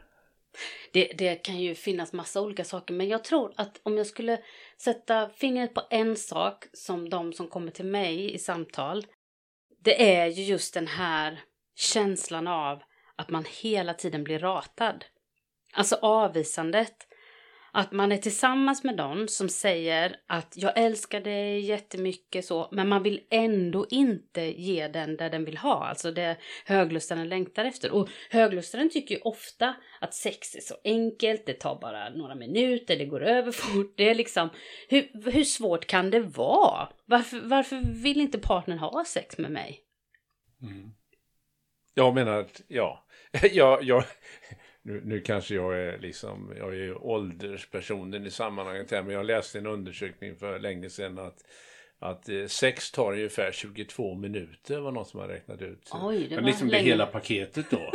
det, 0.92 1.12
det 1.18 1.34
kan 1.34 1.58
ju 1.60 1.74
finnas 1.74 2.12
massa 2.12 2.40
olika 2.40 2.64
saker 2.64 2.94
men 2.94 3.08
jag 3.08 3.24
tror 3.24 3.52
att 3.56 3.80
om 3.82 3.96
jag 3.96 4.06
skulle 4.06 4.38
sätta 4.78 5.28
fingret 5.28 5.74
på 5.74 5.82
en 5.90 6.16
sak 6.16 6.64
som 6.72 7.10
de 7.10 7.32
som 7.32 7.48
kommer 7.48 7.70
till 7.70 7.84
mig 7.84 8.34
i 8.34 8.38
samtal 8.38 9.06
det 9.84 10.18
är 10.18 10.26
ju 10.26 10.42
just 10.42 10.74
den 10.74 10.86
här 10.86 11.40
känslan 11.76 12.46
av 12.46 12.82
att 13.16 13.30
man 13.30 13.44
hela 13.62 13.94
tiden 13.94 14.24
blir 14.24 14.38
ratad. 14.38 15.04
Alltså 15.72 15.96
avvisandet. 16.02 16.94
Att 17.72 17.92
man 17.92 18.12
är 18.12 18.16
tillsammans 18.16 18.84
med 18.84 18.96
någon 18.96 19.28
som 19.28 19.48
säger 19.48 20.16
att 20.26 20.54
jag 20.56 20.72
älskar 20.78 21.20
dig 21.20 21.60
jättemycket 21.60 22.44
så, 22.44 22.68
men 22.72 22.88
man 22.88 23.02
vill 23.02 23.20
ändå 23.30 23.86
inte 23.90 24.40
ge 24.42 24.88
den 24.88 25.16
där 25.16 25.30
den 25.30 25.44
vill 25.44 25.56
ha, 25.56 25.84
alltså 25.86 26.10
det 26.10 26.36
höglustaren 26.64 27.28
längtar 27.28 27.64
efter. 27.64 27.90
Och 27.90 28.08
höglustaren 28.30 28.90
tycker 28.90 29.14
ju 29.14 29.20
ofta 29.20 29.74
att 30.00 30.14
sex 30.14 30.54
är 30.54 30.60
så 30.60 30.74
enkelt, 30.84 31.46
det 31.46 31.52
tar 31.54 31.80
bara 31.80 32.10
några 32.10 32.34
minuter, 32.34 32.96
det 32.96 33.04
går 33.06 33.22
över 33.22 33.52
fort, 33.52 33.94
det 33.96 34.08
är 34.08 34.14
liksom, 34.14 34.48
hur, 34.88 35.30
hur 35.30 35.44
svårt 35.44 35.86
kan 35.86 36.10
det 36.10 36.20
vara? 36.20 36.88
Varför, 37.06 37.40
varför 37.40 38.02
vill 38.02 38.20
inte 38.20 38.38
partnern 38.38 38.78
ha 38.78 39.04
sex 39.06 39.38
med 39.38 39.50
mig? 39.50 39.80
Mm. 40.62 40.90
Jag 41.94 42.14
menar, 42.14 42.40
att- 42.40 42.60
ja. 42.68 43.06
jag, 43.52 43.84
jag, 43.84 44.04
nu, 44.82 45.02
nu 45.04 45.20
kanske 45.20 45.54
jag 45.54 45.78
är 45.78 45.98
liksom, 45.98 46.52
jag 46.58 46.68
är 46.68 46.78
ju 46.78 46.94
ålderspersonen 46.94 48.26
i 48.26 48.30
sammanhanget 48.30 48.90
här, 48.90 49.02
men 49.02 49.14
jag 49.14 49.26
läste 49.26 49.58
en 49.58 49.66
undersökning 49.66 50.36
för 50.36 50.58
länge 50.58 50.90
sedan 50.90 51.18
att 51.18 51.44
att 52.02 52.28
eh, 52.28 52.46
sex 52.46 52.90
tar 52.90 53.12
ungefär 53.12 53.52
22 53.52 54.14
minuter 54.14 54.80
var 54.80 54.92
någon 54.92 55.04
som 55.06 55.20
har 55.20 55.28
räknat 55.28 55.62
ut. 55.62 55.90
Oj, 55.92 56.18
det 56.28 56.34
Men 56.34 56.44
var 56.44 56.50
liksom 56.50 56.68
det 56.68 56.72
länge. 56.72 56.88
hela 56.88 57.06
paketet 57.06 57.70
då. 57.70 57.92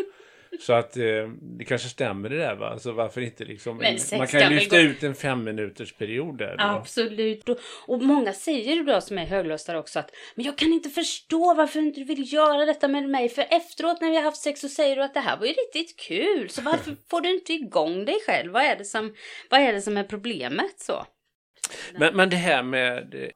Så 0.62 0.74
att 0.74 0.97
eh, 0.97 1.03
det 1.41 1.65
kanske 1.65 1.89
stämmer 1.89 2.29
det 2.29 2.38
där 2.38 2.55
va? 2.55 2.69
Alltså 2.69 2.91
varför 2.91 3.21
inte 3.21 3.45
liksom. 3.45 3.79
Sex 3.79 4.12
man 4.12 4.27
kan 4.27 4.51
ju 4.51 4.59
lyfta 4.59 4.79
ut 4.79 5.03
en 5.03 5.15
fem 5.15 5.43
minuters 5.43 5.93
period 5.93 6.38
där. 6.38 6.57
Då. 6.57 6.63
Absolut. 6.63 7.50
Och, 7.50 7.57
och 7.88 8.01
många 8.01 8.33
säger 8.33 8.83
då 8.83 9.01
som 9.01 9.17
är 9.17 9.25
höglöstare 9.25 9.79
också 9.79 10.00
att 10.00 10.12
men 10.35 10.45
jag 10.45 10.57
kan 10.57 10.74
inte 10.74 10.89
förstå 10.89 11.53
varför 11.53 11.79
inte 11.79 12.00
du 12.00 12.05
vill 12.05 12.33
göra 12.33 12.65
detta 12.65 12.88
med 12.88 13.09
mig. 13.09 13.29
För 13.29 13.45
efteråt 13.50 14.01
när 14.01 14.09
vi 14.09 14.15
har 14.15 14.24
haft 14.24 14.41
sex 14.41 14.62
så 14.62 14.69
säger 14.69 14.95
du 14.95 15.03
att 15.03 15.13
det 15.13 15.19
här 15.19 15.38
var 15.38 15.45
ju 15.45 15.53
riktigt 15.53 16.00
kul. 16.00 16.50
Så 16.50 16.62
varför 16.62 16.95
får 17.09 17.21
du 17.21 17.29
inte 17.29 17.53
igång 17.53 18.05
dig 18.05 18.17
själv? 18.25 18.51
Vad 18.51 18.63
är 18.63 18.75
det 18.75 18.85
som, 18.85 19.15
vad 19.50 19.59
är, 19.59 19.74
det 19.74 19.81
som 19.81 19.97
är 19.97 20.03
problemet 20.03 20.79
så? 20.79 21.05
Men, 21.97 22.15
men 22.15 22.29
det 22.29 22.35
här 22.35 22.63
med 22.63 23.15
eh, 23.15 23.29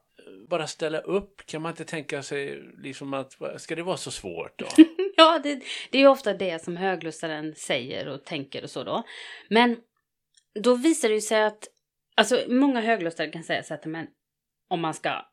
bara 0.50 0.68
ställa 0.68 1.00
upp, 1.00 1.46
kan 1.46 1.62
man 1.62 1.72
inte 1.72 1.86
tänka 1.86 2.24
sig 2.24 2.64
liksom 2.78 3.14
att, 3.14 3.38
ska 3.58 3.76
det 3.76 3.84
vara 3.84 3.98
så 3.98 4.12
svårt 4.12 4.60
då? 4.60 4.66
Ja, 5.20 5.40
det, 5.44 5.64
det 5.90 5.98
är 5.98 6.02
ju 6.02 6.08
ofta 6.08 6.34
det 6.34 6.64
som 6.64 6.78
höglustaren 6.78 7.56
säger 7.56 8.08
och 8.08 8.26
tänker 8.26 8.64
och 8.64 8.70
så 8.70 8.84
då. 8.84 9.04
Men 9.50 9.78
då 10.60 10.76
visar 10.76 11.10
det 11.10 11.16
ju 11.16 11.22
sig 11.22 11.44
att, 11.44 11.68
alltså 12.16 12.44
många 12.48 12.82
höglustare 12.82 13.28
kan 13.32 13.44
säga 13.44 13.64
så 13.64 13.74
att, 13.74 13.86
men 13.86 14.08
om 14.70 14.82
man 14.82 14.94
ska 14.94 15.26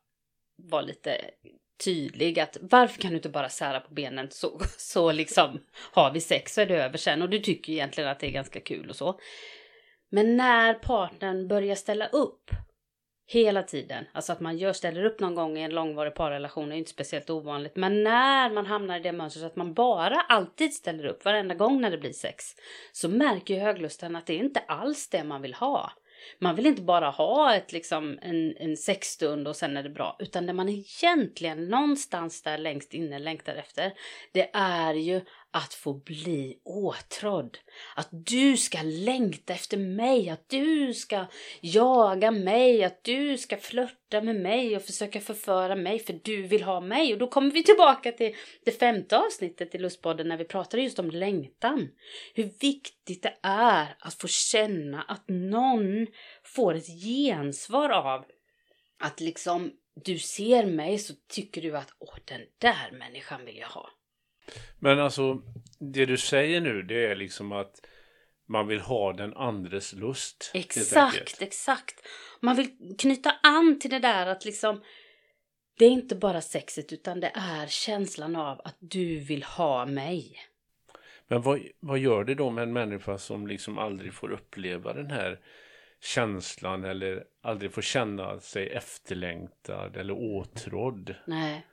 vara 0.55 0.81
lite 0.81 1.21
tydlig 1.83 2.39
att 2.39 2.57
varför 2.61 3.01
kan 3.01 3.11
du 3.11 3.17
inte 3.17 3.29
bara 3.29 3.49
sära 3.49 3.79
på 3.79 3.93
benen 3.93 4.27
så, 4.31 4.61
så 4.77 5.11
liksom 5.11 5.59
har 5.91 6.11
vi 6.11 6.21
sex 6.21 6.53
så 6.53 6.61
är 6.61 6.65
det 6.65 6.83
över 6.83 6.97
sen 6.97 7.21
och 7.21 7.29
du 7.29 7.39
tycker 7.39 7.73
egentligen 7.73 8.09
att 8.09 8.19
det 8.19 8.27
är 8.27 8.31
ganska 8.31 8.59
kul 8.59 8.89
och 8.89 8.95
så. 8.95 9.19
Men 10.09 10.37
när 10.37 10.73
partnern 10.73 11.47
börjar 11.47 11.75
ställa 11.75 12.07
upp 12.07 12.51
hela 13.29 13.63
tiden, 13.63 14.05
alltså 14.11 14.31
att 14.33 14.39
man 14.39 14.57
gör, 14.57 14.73
ställer 14.73 15.05
upp 15.05 15.19
någon 15.19 15.35
gång 15.35 15.57
i 15.57 15.61
en 15.61 15.75
långvarig 15.75 16.15
parrelation 16.15 16.71
är 16.71 16.75
inte 16.75 16.91
speciellt 16.91 17.29
ovanligt, 17.29 17.75
men 17.75 18.03
när 18.03 18.49
man 18.49 18.65
hamnar 18.65 18.99
i 18.99 19.03
det 19.03 19.11
mönstret 19.11 19.45
att 19.45 19.55
man 19.55 19.73
bara 19.73 20.21
alltid 20.21 20.73
ställer 20.73 21.05
upp 21.05 21.25
varenda 21.25 21.55
gång 21.55 21.81
när 21.81 21.91
det 21.91 21.97
blir 21.97 22.13
sex, 22.13 22.55
så 22.91 23.09
märker 23.09 23.53
ju 23.53 23.59
höglusten 23.59 24.15
att 24.15 24.25
det 24.25 24.33
är 24.33 24.43
inte 24.43 24.59
alls 24.59 25.09
det 25.09 25.23
man 25.23 25.41
vill 25.41 25.53
ha. 25.53 25.91
Man 26.39 26.55
vill 26.55 26.65
inte 26.65 26.81
bara 26.81 27.09
ha 27.09 27.55
ett, 27.55 27.71
liksom, 27.71 28.19
en, 28.21 28.57
en 28.57 28.77
sexstund 28.77 29.47
och 29.47 29.55
sen 29.55 29.77
är 29.77 29.83
det 29.83 29.89
bra, 29.89 30.15
utan 30.19 30.45
det 30.45 30.53
man 30.53 30.69
egentligen 30.69 31.69
någonstans 31.69 32.41
där 32.41 32.57
längst 32.57 32.93
inne 32.93 33.19
längtar 33.19 33.55
efter, 33.55 33.93
det 34.31 34.49
är 34.53 34.93
ju 34.93 35.21
att 35.51 35.73
få 35.73 35.93
bli 35.93 36.59
åtrådd. 36.63 37.57
Att 37.95 38.09
du 38.11 38.57
ska 38.57 38.81
längta 38.83 39.53
efter 39.53 39.77
mig, 39.77 40.29
att 40.29 40.49
du 40.49 40.93
ska 40.93 41.25
jaga 41.61 42.31
mig, 42.31 42.83
att 42.83 43.03
du 43.03 43.37
ska 43.37 43.57
flörta 43.57 44.21
med 44.21 44.35
mig 44.35 44.75
och 44.75 44.81
försöka 44.81 45.21
förföra 45.21 45.75
mig 45.75 45.99
för 45.99 46.19
du 46.23 46.41
vill 46.41 46.63
ha 46.63 46.79
mig. 46.79 47.13
Och 47.13 47.19
då 47.19 47.27
kommer 47.27 47.51
vi 47.51 47.63
tillbaka 47.63 48.11
till 48.11 48.35
det 48.65 48.71
femte 48.71 49.17
avsnittet 49.17 49.75
i 49.75 49.77
Lustpodden 49.77 50.27
när 50.27 50.37
vi 50.37 50.45
pratade 50.45 50.83
just 50.83 50.99
om 50.99 51.11
längtan. 51.11 51.89
Hur 52.33 52.49
viktigt 52.59 53.23
det 53.23 53.37
är 53.41 53.95
att 53.99 54.13
få 54.13 54.27
känna 54.27 55.01
att 55.01 55.23
någon 55.27 56.07
får 56.43 56.73
ett 56.73 56.87
gensvar 57.03 57.89
av 57.89 58.25
att 58.99 59.19
liksom 59.19 59.71
du 60.05 60.19
ser 60.19 60.65
mig 60.65 60.99
så 60.99 61.13
tycker 61.27 61.61
du 61.61 61.77
att 61.77 61.93
åh 61.99 62.15
den 62.25 62.41
där 62.57 62.91
människan 62.91 63.45
vill 63.45 63.57
jag 63.57 63.67
ha. 63.67 63.89
Men 64.79 64.99
alltså, 64.99 65.41
det 65.79 66.05
du 66.05 66.17
säger 66.17 66.61
nu 66.61 66.81
det 66.81 67.05
är 67.05 67.15
liksom 67.15 67.51
att 67.51 67.81
man 68.47 68.67
vill 68.67 68.79
ha 68.79 69.13
den 69.13 69.33
andres 69.33 69.93
lust. 69.93 70.51
Exakt, 70.53 71.41
exakt. 71.41 71.95
Man 72.39 72.55
vill 72.55 72.95
knyta 72.97 73.35
an 73.43 73.79
till 73.79 73.91
det 73.91 73.99
där 73.99 74.27
att 74.27 74.45
liksom 74.45 74.81
det 75.77 75.85
är 75.85 75.89
inte 75.89 76.15
bara 76.15 76.41
sexet 76.41 76.93
utan 76.93 77.19
det 77.19 77.31
är 77.35 77.67
känslan 77.67 78.35
av 78.35 78.61
att 78.63 78.77
du 78.79 79.19
vill 79.19 79.43
ha 79.43 79.85
mig. 79.85 80.35
Men 81.27 81.41
vad, 81.41 81.61
vad 81.79 81.99
gör 81.99 82.23
det 82.23 82.35
då 82.35 82.49
med 82.49 82.61
en 82.61 82.73
människa 82.73 83.17
som 83.17 83.47
liksom 83.47 83.77
aldrig 83.77 84.13
får 84.13 84.31
uppleva 84.31 84.93
den 84.93 85.11
här 85.11 85.39
känslan 86.01 86.83
eller 86.83 87.23
aldrig 87.41 87.73
får 87.73 87.81
känna 87.81 88.39
sig 88.39 88.69
efterlängtad 88.69 89.97
eller 89.97 90.13
åtrådd? 90.13 91.15
Nej. 91.27 91.65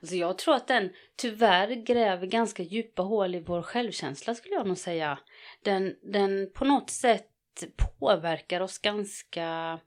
Alltså 0.00 0.16
jag 0.16 0.38
tror 0.38 0.54
att 0.54 0.68
den 0.68 0.90
tyvärr 1.16 1.68
gräver 1.68 2.26
ganska 2.26 2.62
djupa 2.62 3.02
hål 3.02 3.34
i 3.34 3.40
vår 3.40 3.62
självkänsla 3.62 4.34
skulle 4.34 4.54
jag 4.54 4.66
nog 4.66 4.78
säga. 4.78 5.18
Den, 5.62 5.94
den 6.02 6.52
på 6.52 6.64
något 6.64 6.90
sätt 6.90 7.30
påverkar 7.98 8.60
oss 8.60 8.78
ganska 8.78 9.80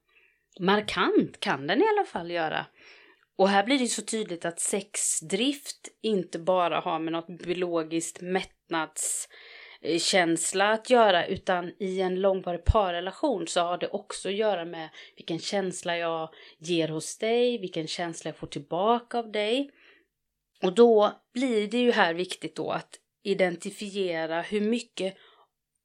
markant 0.60 1.40
kan 1.40 1.68
den 1.68 1.82
i 1.82 1.88
alla 1.88 2.06
fall 2.06 2.32
göra. 2.32 2.66
Och 3.38 3.50
här 3.50 3.64
blir 3.64 3.80
det 3.80 3.88
så 3.88 4.02
tydligt 4.02 4.46
att 4.46 4.60
sexdrift 4.60 5.90
inte 6.02 6.40
bara 6.40 6.80
har 6.80 7.00
med 7.00 7.14
något 7.14 7.28
biologiskt 7.28 8.22
mättnads 8.22 9.30
mättnadskänsla 9.82 10.72
att 10.72 10.90
göra 10.90 11.26
utan 11.26 11.72
i 11.80 12.02
en 12.02 12.22
långvarig 12.22 12.64
parrelation 12.64 13.48
så 13.48 13.62
har 13.62 13.78
det 13.78 13.88
också 13.88 14.30
att 14.30 14.36
göra 14.36 14.66
med 14.66 14.90
vilken 15.16 15.40
känsla 15.40 15.98
jag 15.98 16.30
ger 16.60 16.88
hos 16.88 17.18
dig, 17.18 17.58
vilken 17.58 17.88
känsla 17.88 18.30
jag 18.30 18.38
får 18.38 18.48
tillbaka 18.48 19.20
av 19.20 19.32
dig. 19.32 19.72
Och 20.64 20.74
då 20.74 21.22
blir 21.34 21.68
det 21.68 21.78
ju 21.78 21.92
här 21.92 22.14
viktigt 22.14 22.56
då 22.56 22.72
att 22.72 23.00
identifiera 23.24 24.42
hur 24.42 24.62
mycket 24.62 25.16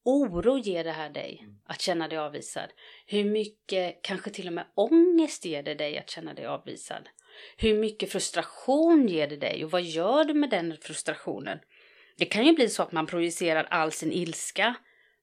oro 0.05 0.59
ger 0.59 0.85
det 0.85 0.93
här 0.93 1.11
dig 1.11 1.47
att 1.67 1.81
känna 1.81 2.09
dig 2.09 2.19
avvisad? 2.19 2.71
Hur 3.07 3.25
mycket, 3.25 4.03
kanske 4.03 4.31
till 4.31 4.47
och 4.47 4.53
med 4.53 4.67
ångest 4.75 5.45
ger 5.45 5.63
det 5.63 5.75
dig 5.75 5.99
att 5.99 6.11
känna 6.11 6.35
dig 6.35 6.47
avvisad? 6.47 7.09
Hur 7.57 7.75
mycket 7.75 8.13
frustration 8.13 9.09
ger 9.09 9.29
det 9.29 9.37
dig 9.37 9.65
och 9.65 9.71
vad 9.71 9.83
gör 9.83 10.25
du 10.25 10.35
med 10.35 10.51
den 10.51 10.77
frustrationen? 10.83 11.59
Det 12.16 12.25
kan 12.25 12.47
ju 12.47 12.52
bli 12.52 12.69
så 12.69 12.83
att 12.83 12.92
man 12.92 13.07
projicerar 13.07 13.64
all 13.71 13.92
sin 13.92 14.12
ilska 14.12 14.75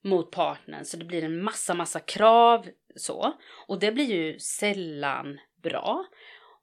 mot 0.03 0.31
partnern 0.31 0.86
så 0.86 0.98
det 0.98 1.05
blir 1.05 1.24
en 1.24 1.43
massa, 1.43 1.74
massa 1.74 2.00
krav 2.00 2.67
så. 2.96 3.34
Och 3.67 3.79
det 3.79 3.91
blir 3.91 4.12
ju 4.12 4.39
sällan 4.39 5.39
bra. 5.63 6.05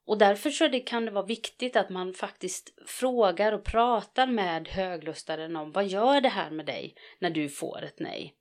Och 0.05 0.17
därför 0.17 0.49
så 0.49 0.67
det, 0.67 0.79
kan 0.79 1.05
det 1.05 1.11
vara 1.11 1.25
viktigt 1.25 1.75
att 1.75 1.89
man 1.89 2.13
faktiskt 2.13 2.73
frågar 2.85 3.53
och 3.53 3.63
pratar 3.63 4.27
med 4.27 4.67
höglustaren 4.67 5.55
om 5.55 5.71
vad 5.71 5.87
gör 5.87 6.21
det 6.21 6.29
här 6.29 6.51
med 6.51 6.65
dig 6.65 6.95
när 7.19 7.29
du 7.29 7.49
får 7.49 7.83
ett 7.83 7.99
nej? 7.99 8.33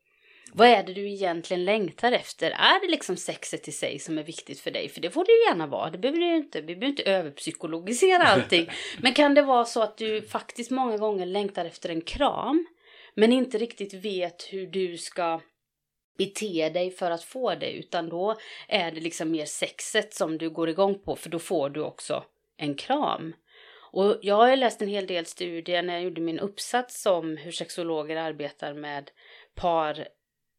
Vad 0.56 0.68
är 0.68 0.82
det 0.82 0.92
du 0.92 1.08
egentligen 1.10 1.64
längtar 1.64 2.12
efter? 2.12 2.50
Är 2.50 2.80
det 2.80 2.90
liksom 2.90 3.16
sexet 3.16 3.68
i 3.68 3.72
sig 3.72 3.98
som 3.98 4.18
är 4.18 4.22
viktigt 4.22 4.60
för 4.60 4.70
dig? 4.70 4.88
För 4.88 5.00
det 5.00 5.10
får 5.10 5.24
det 5.24 5.32
ju 5.32 5.44
gärna 5.48 5.66
vara. 5.66 5.90
Det 5.90 5.98
behöver 5.98 6.18
ju 6.18 6.36
inte. 6.36 6.60
Vi 6.60 6.66
behöver 6.66 6.86
inte 6.86 7.02
överpsykologisera 7.02 8.22
allting. 8.22 8.70
Men 8.98 9.14
kan 9.14 9.34
det 9.34 9.42
vara 9.42 9.64
så 9.64 9.82
att 9.82 9.98
du 9.98 10.22
faktiskt 10.22 10.70
många 10.70 10.96
gånger 10.96 11.26
längtar 11.26 11.64
efter 11.64 11.88
en 11.88 12.00
kram 12.00 12.66
men 13.14 13.32
inte 13.32 13.58
riktigt 13.58 13.94
vet 13.94 14.42
hur 14.52 14.66
du 14.66 14.98
ska 14.98 15.40
bete 16.18 16.68
dig 16.68 16.90
för 16.90 17.10
att 17.10 17.22
få 17.22 17.54
det 17.54 17.72
utan 17.72 18.08
då 18.08 18.36
är 18.68 18.90
det 18.90 19.00
liksom 19.00 19.30
mer 19.30 19.44
sexet 19.44 20.14
som 20.14 20.38
du 20.38 20.50
går 20.50 20.68
igång 20.68 20.98
på 20.98 21.16
för 21.16 21.30
då 21.30 21.38
får 21.38 21.70
du 21.70 21.80
också 21.80 22.24
en 22.56 22.74
kram. 22.74 23.34
Och 23.92 24.18
jag 24.22 24.34
har 24.34 24.56
läst 24.56 24.82
en 24.82 24.88
hel 24.88 25.06
del 25.06 25.26
studier 25.26 25.82
när 25.82 25.94
jag 25.94 26.02
gjorde 26.02 26.20
min 26.20 26.38
uppsats 26.38 27.06
om 27.06 27.36
hur 27.36 27.52
sexologer 27.52 28.16
arbetar 28.16 28.74
med 28.74 29.10
par 29.54 30.08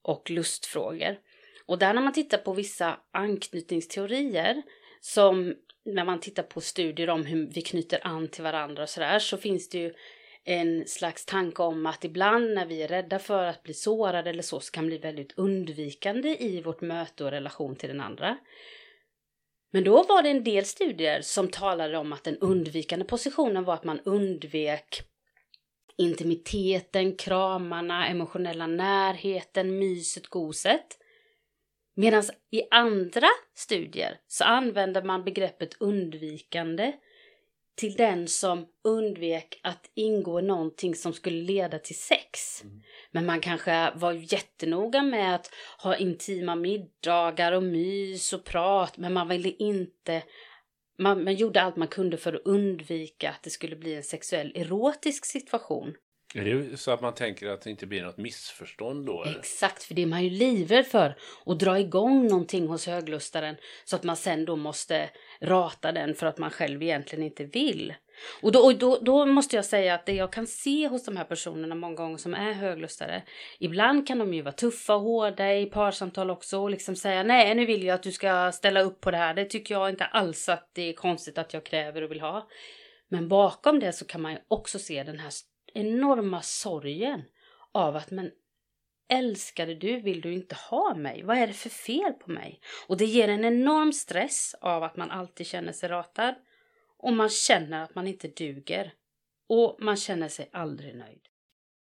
och 0.07 0.29
lustfrågor. 0.29 1.17
Och 1.65 1.79
där 1.79 1.93
när 1.93 2.01
man 2.01 2.13
tittar 2.13 2.37
på 2.37 2.53
vissa 2.53 2.99
anknytningsteorier 3.11 4.61
som 5.01 5.55
när 5.85 6.05
man 6.05 6.19
tittar 6.19 6.43
på 6.43 6.61
studier 6.61 7.09
om 7.09 7.25
hur 7.25 7.47
vi 7.47 7.61
knyter 7.61 8.07
an 8.07 8.27
till 8.27 8.43
varandra 8.43 8.83
och 8.83 8.89
sådär 8.89 9.19
så 9.19 9.37
finns 9.37 9.69
det 9.69 9.77
ju 9.77 9.93
en 10.43 10.87
slags 10.87 11.25
tanke 11.25 11.61
om 11.61 11.85
att 11.85 12.03
ibland 12.03 12.53
när 12.53 12.65
vi 12.65 12.81
är 12.81 12.87
rädda 12.87 13.19
för 13.19 13.43
att 13.43 13.63
bli 13.63 13.73
sårade 13.73 14.29
eller 14.29 14.43
så, 14.43 14.59
så 14.59 14.71
kan 14.71 14.87
bli 14.87 14.97
väldigt 14.97 15.37
undvikande 15.37 16.37
i 16.39 16.61
vårt 16.61 16.81
möte 16.81 17.23
och 17.23 17.31
relation 17.31 17.75
till 17.75 17.89
den 17.89 18.01
andra. 18.01 18.37
Men 19.71 19.83
då 19.83 20.03
var 20.03 20.23
det 20.23 20.29
en 20.29 20.43
del 20.43 20.65
studier 20.65 21.21
som 21.21 21.47
talade 21.47 21.97
om 21.97 22.13
att 22.13 22.23
den 22.23 22.37
undvikande 22.37 23.05
positionen 23.05 23.63
var 23.63 23.73
att 23.73 23.83
man 23.83 23.99
undvek 23.99 25.01
intimiteten, 25.97 27.15
kramarna, 27.15 28.07
emotionella 28.07 28.67
närheten, 28.67 29.79
myset, 29.79 30.27
goset. 30.27 30.97
Medan 31.95 32.23
i 32.51 32.61
andra 32.71 33.27
studier 33.55 34.19
så 34.27 34.43
använder 34.43 35.03
man 35.03 35.23
begreppet 35.23 35.73
undvikande 35.79 36.93
till 37.75 37.93
den 37.93 38.27
som 38.27 38.67
undvek 38.83 39.59
att 39.63 39.91
ingå 39.93 40.39
i 40.39 40.43
någonting 40.43 40.95
som 40.95 41.13
skulle 41.13 41.41
leda 41.41 41.79
till 41.79 41.99
sex. 41.99 42.61
Mm. 42.63 42.81
Men 43.11 43.25
man 43.25 43.41
kanske 43.41 43.91
var 43.95 44.33
jättenoga 44.33 45.01
med 45.01 45.35
att 45.35 45.51
ha 45.83 45.95
intima 45.95 46.55
middagar 46.55 47.51
och 47.51 47.63
mys 47.63 48.33
och 48.33 48.43
prat, 48.43 48.97
men 48.97 49.13
man 49.13 49.27
ville 49.27 49.49
inte 49.49 50.23
man, 50.97 51.23
man 51.23 51.35
gjorde 51.35 51.61
allt 51.61 51.75
man 51.75 51.87
kunde 51.87 52.17
för 52.17 52.33
att 52.33 52.45
undvika 52.45 53.29
att 53.29 53.43
det 53.43 53.49
skulle 53.49 53.75
bli 53.75 53.95
en 53.95 54.03
sexuell 54.03 54.51
erotisk 54.55 55.25
situation. 55.25 55.95
Är 56.35 56.45
det 56.45 56.77
så 56.77 56.91
att 56.91 57.01
man 57.01 57.13
tänker 57.13 57.47
att 57.47 57.61
det 57.61 57.69
inte 57.69 57.85
blir 57.85 58.03
något 58.03 58.17
missförstånd 58.17 59.05
då? 59.05 59.23
Eller? 59.23 59.39
Exakt, 59.39 59.83
för 59.83 59.93
det 59.93 60.01
är 60.01 60.05
man 60.05 60.23
ju 60.23 60.29
livrädd 60.29 60.87
för. 60.87 61.17
Att 61.45 61.59
dra 61.59 61.79
igång 61.79 62.27
någonting 62.27 62.67
hos 62.67 62.87
höglustaren 62.87 63.55
så 63.85 63.95
att 63.95 64.03
man 64.03 64.15
sen 64.15 64.45
då 64.45 64.55
måste 64.55 65.09
rata 65.41 65.91
den 65.91 66.15
för 66.15 66.27
att 66.27 66.37
man 66.37 66.49
själv 66.49 66.83
egentligen 66.83 67.25
inte 67.25 67.43
vill. 67.43 67.93
Och 68.41 68.51
då, 68.51 68.59
och 68.59 68.77
då, 68.77 68.99
då 69.01 69.25
måste 69.25 69.55
jag 69.55 69.65
säga 69.65 69.93
att 69.95 70.05
det 70.05 70.13
jag 70.13 70.31
kan 70.31 70.47
se 70.47 70.87
hos 70.87 71.05
de 71.05 71.17
här 71.17 71.23
personerna 71.23 71.75
många 71.75 71.95
gånger 71.95 72.17
som 72.17 72.33
är 72.33 72.53
höglustare. 72.53 73.23
Ibland 73.59 74.07
kan 74.07 74.19
de 74.19 74.33
ju 74.33 74.41
vara 74.41 74.53
tuffa 74.53 74.95
och 74.95 75.01
hårda 75.01 75.53
i 75.53 75.65
parsamtal 75.65 76.29
också 76.29 76.59
och 76.59 76.69
liksom 76.69 76.95
säga 76.95 77.23
nej 77.23 77.55
nu 77.55 77.65
vill 77.65 77.83
jag 77.83 77.95
att 77.95 78.03
du 78.03 78.11
ska 78.11 78.51
ställa 78.51 78.81
upp 78.81 79.01
på 79.01 79.11
det 79.11 79.17
här. 79.17 79.33
Det 79.33 79.45
tycker 79.45 79.75
jag 79.75 79.89
inte 79.89 80.05
alls 80.05 80.49
att 80.49 80.69
det 80.73 80.89
är 80.89 80.93
konstigt 80.93 81.37
att 81.37 81.53
jag 81.53 81.63
kräver 81.63 82.01
och 82.01 82.11
vill 82.11 82.21
ha. 82.21 82.47
Men 83.09 83.27
bakom 83.27 83.79
det 83.79 83.93
så 83.93 84.05
kan 84.05 84.21
man 84.21 84.31
ju 84.31 84.37
också 84.47 84.79
se 84.79 85.03
den 85.03 85.19
här 85.19 85.31
enorma 85.73 86.41
sorgen 86.41 87.23
av 87.71 87.95
att 87.95 88.11
men 88.11 88.31
älskade 89.09 89.75
du, 89.75 89.99
vill 89.99 90.21
du 90.21 90.33
inte 90.33 90.55
ha 90.55 90.95
mig? 90.95 91.23
Vad 91.23 91.37
är 91.37 91.47
det 91.47 91.53
för 91.53 91.69
fel 91.69 92.13
på 92.13 92.31
mig? 92.31 92.61
Och 92.87 92.97
det 92.97 93.05
ger 93.05 93.27
en 93.27 93.45
enorm 93.45 93.93
stress 93.93 94.55
av 94.61 94.83
att 94.83 94.97
man 94.97 95.11
alltid 95.11 95.47
känner 95.47 95.71
sig 95.71 95.89
ratad 95.89 96.35
och 96.97 97.13
man 97.13 97.29
känner 97.29 97.83
att 97.83 97.95
man 97.95 98.07
inte 98.07 98.27
duger 98.27 98.93
och 99.47 99.77
man 99.79 99.97
känner 99.97 100.27
sig 100.27 100.49
aldrig 100.51 100.95
nöjd. 100.95 101.27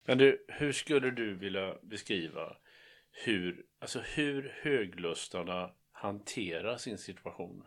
Men 0.06 0.18
du, 0.18 0.46
hur 0.48 0.72
skulle 0.72 1.12
du 1.12 1.36
vilja 1.36 1.76
beskriva 1.82 2.58
hur, 3.12 3.66
alltså 3.80 4.00
hur 4.00 4.54
höglustarna 4.62 5.72
hanterar 5.92 6.78
sin 6.78 6.98
situation? 6.98 7.64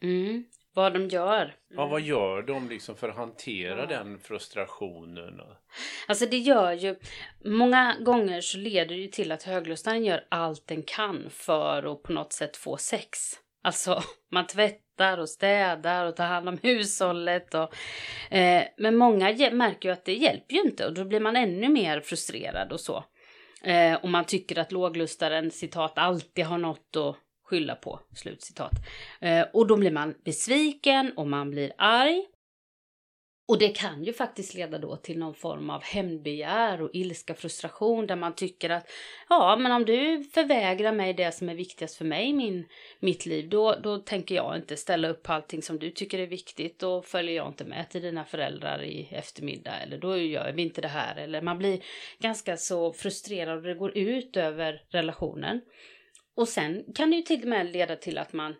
Mm. 0.00 0.44
Vad 0.78 0.92
de 0.92 1.08
gör. 1.08 1.42
Mm. 1.42 1.54
Ja, 1.68 1.86
vad 1.86 2.00
gör 2.00 2.42
de 2.42 2.68
liksom 2.68 2.96
för 2.96 3.08
att 3.08 3.16
hantera 3.16 3.80
ja. 3.80 3.86
den 3.86 4.18
frustrationen? 4.18 5.40
Alltså 6.08 6.26
det 6.26 6.38
gör 6.38 6.72
ju, 6.72 6.96
många 7.44 7.96
gånger 8.00 8.40
så 8.40 8.58
leder 8.58 8.96
det 8.96 9.12
till 9.12 9.32
att 9.32 9.42
höglustaren 9.42 10.04
gör 10.04 10.24
allt 10.28 10.66
den 10.66 10.82
kan 10.82 11.30
för 11.30 11.92
att 11.92 12.02
på 12.02 12.12
något 12.12 12.32
sätt 12.32 12.56
få 12.56 12.76
sex. 12.76 13.18
Alltså 13.62 14.02
man 14.30 14.46
tvättar 14.46 15.18
och 15.18 15.28
städar 15.28 16.06
och 16.06 16.16
tar 16.16 16.26
hand 16.26 16.48
om 16.48 16.58
hushållet. 16.62 17.54
Och, 17.54 17.74
eh, 18.34 18.64
men 18.76 18.96
många 18.96 19.50
märker 19.52 19.88
ju 19.88 19.92
att 19.92 20.04
det 20.04 20.14
hjälper 20.14 20.54
ju 20.54 20.60
inte 20.60 20.86
och 20.86 20.94
då 20.94 21.04
blir 21.04 21.20
man 21.20 21.36
ännu 21.36 21.68
mer 21.68 22.00
frustrerad 22.00 22.72
och 22.72 22.80
så. 22.80 23.04
Eh, 23.62 23.94
och 23.94 24.08
man 24.08 24.24
tycker 24.24 24.58
att 24.58 24.72
låglustaren 24.72 25.50
citat 25.50 25.92
alltid 25.98 26.44
har 26.44 26.58
något 26.58 26.96
att 26.96 27.16
skylla 27.48 27.74
på. 27.74 28.00
Slutcitat. 28.14 28.72
Eh, 29.20 29.46
och 29.52 29.66
då 29.66 29.76
blir 29.76 29.90
man 29.90 30.14
besviken 30.24 31.12
och 31.16 31.26
man 31.26 31.50
blir 31.50 31.72
arg. 31.78 32.26
Och 33.48 33.58
det 33.58 33.68
kan 33.68 34.04
ju 34.04 34.12
faktiskt 34.12 34.54
leda 34.54 34.78
då 34.78 34.96
till 34.96 35.18
någon 35.18 35.34
form 35.34 35.70
av 35.70 35.82
hämndbegär 35.82 36.82
och 36.82 36.90
ilska, 36.92 37.34
frustration 37.34 38.06
där 38.06 38.16
man 38.16 38.34
tycker 38.34 38.70
att 38.70 38.90
ja, 39.28 39.56
men 39.60 39.72
om 39.72 39.84
du 39.84 40.24
förvägrar 40.34 40.92
mig 40.92 41.14
det 41.14 41.32
som 41.32 41.48
är 41.48 41.54
viktigast 41.54 41.96
för 41.96 42.04
mig 42.04 42.28
i 42.28 42.32
min, 42.32 42.66
mitt 43.00 43.26
liv, 43.26 43.48
då, 43.48 43.74
då 43.82 43.98
tänker 43.98 44.34
jag 44.34 44.56
inte 44.56 44.76
ställa 44.76 45.08
upp 45.08 45.22
på 45.22 45.32
allting 45.32 45.62
som 45.62 45.78
du 45.78 45.90
tycker 45.90 46.18
är 46.18 46.26
viktigt. 46.26 46.78
Då 46.78 47.02
följer 47.02 47.36
jag 47.36 47.48
inte 47.48 47.64
med 47.64 47.90
till 47.90 48.02
dina 48.02 48.24
föräldrar 48.24 48.82
i 48.82 49.08
eftermiddag 49.10 49.76
eller 49.82 49.98
då 49.98 50.16
gör 50.16 50.52
vi 50.52 50.62
inte 50.62 50.80
det 50.80 50.88
här. 50.88 51.16
Eller 51.16 51.42
man 51.42 51.58
blir 51.58 51.80
ganska 52.18 52.56
så 52.56 52.92
frustrerad 52.92 53.56
och 53.56 53.62
det 53.62 53.74
går 53.74 53.98
ut 53.98 54.36
över 54.36 54.82
relationen. 54.88 55.60
Och 56.38 56.48
sen 56.48 56.84
kan 56.94 57.10
det 57.10 57.16
ju 57.16 57.22
till 57.22 57.42
och 57.42 57.48
med 57.48 57.72
leda 57.72 57.96
till 57.96 58.18
att 58.18 58.32
man 58.32 58.54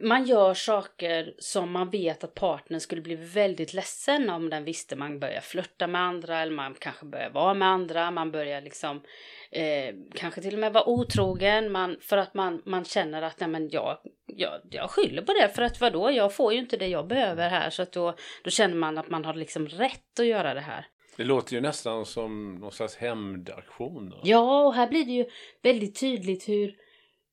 man 0.00 0.24
gör 0.24 0.54
saker 0.54 1.34
som 1.38 1.72
man 1.72 1.90
vet 1.90 2.24
att 2.24 2.34
partnern 2.34 2.80
skulle 2.80 3.02
bli 3.02 3.14
väldigt 3.14 3.74
ledsen 3.74 4.30
om 4.30 4.50
den 4.50 4.64
visste 4.64 4.96
man 4.96 5.20
börjar 5.20 5.40
flörta 5.40 5.86
med 5.86 6.00
andra 6.00 6.40
eller 6.40 6.52
man 6.52 6.74
kanske 6.74 7.06
börjar 7.06 7.30
vara 7.30 7.54
med 7.54 7.68
andra, 7.68 8.10
man 8.10 8.32
börjar 8.32 8.60
liksom 8.60 9.02
eh, 9.50 9.94
kanske 10.14 10.42
till 10.42 10.54
och 10.54 10.60
med 10.60 10.72
vara 10.72 10.88
otrogen. 10.88 11.72
Man, 11.72 11.96
för 12.00 12.16
att 12.16 12.34
man, 12.34 12.62
man 12.64 12.84
känner 12.84 13.22
att 13.22 13.40
nej 13.40 13.48
men 13.48 13.68
jag, 13.68 13.98
jag, 14.26 14.60
jag 14.70 14.90
skyller 14.90 15.22
på 15.22 15.32
det. 15.32 15.48
För 15.48 15.62
att 15.62 15.80
vadå, 15.80 16.10
jag 16.10 16.34
får 16.34 16.52
ju 16.52 16.58
inte 16.58 16.76
det 16.76 16.88
jag 16.88 17.06
behöver 17.06 17.48
här. 17.48 17.70
Så 17.70 17.82
att 17.82 17.92
då, 17.92 18.14
då 18.44 18.50
känner 18.50 18.76
man 18.76 18.98
att 18.98 19.10
man 19.10 19.24
har 19.24 19.34
liksom 19.34 19.68
rätt 19.68 20.20
att 20.20 20.26
göra 20.26 20.54
det 20.54 20.60
här. 20.60 20.86
Det 21.16 21.24
låter 21.24 21.54
ju 21.54 21.60
nästan 21.60 22.06
som 22.06 22.54
någon 22.54 22.72
slags 22.72 22.96
hämndaktion. 22.96 24.14
Ja, 24.22 24.66
och 24.66 24.74
här 24.74 24.88
blir 24.88 25.04
det 25.04 25.12
ju 25.12 25.26
väldigt 25.62 26.00
tydligt 26.00 26.48
hur, 26.48 26.76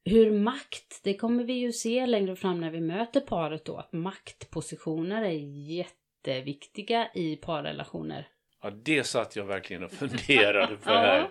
hur 0.05 0.31
makt, 0.31 0.99
det 1.03 1.13
kommer 1.13 1.43
vi 1.43 1.53
ju 1.53 1.71
se 1.71 2.05
längre 2.05 2.35
fram 2.35 2.61
när 2.61 2.71
vi 2.71 2.81
möter 2.81 3.21
paret 3.21 3.65
då, 3.65 3.77
att 3.77 3.93
maktpositioner 3.93 5.23
är 5.23 5.67
jätteviktiga 5.69 7.09
i 7.13 7.35
parrelationer. 7.35 8.27
Ja, 8.61 8.69
det 8.69 9.03
satt 9.03 9.35
jag 9.35 9.45
verkligen 9.45 9.83
och 9.83 9.91
funderade 9.91 10.75
på 10.75 10.89
här. 10.89 11.29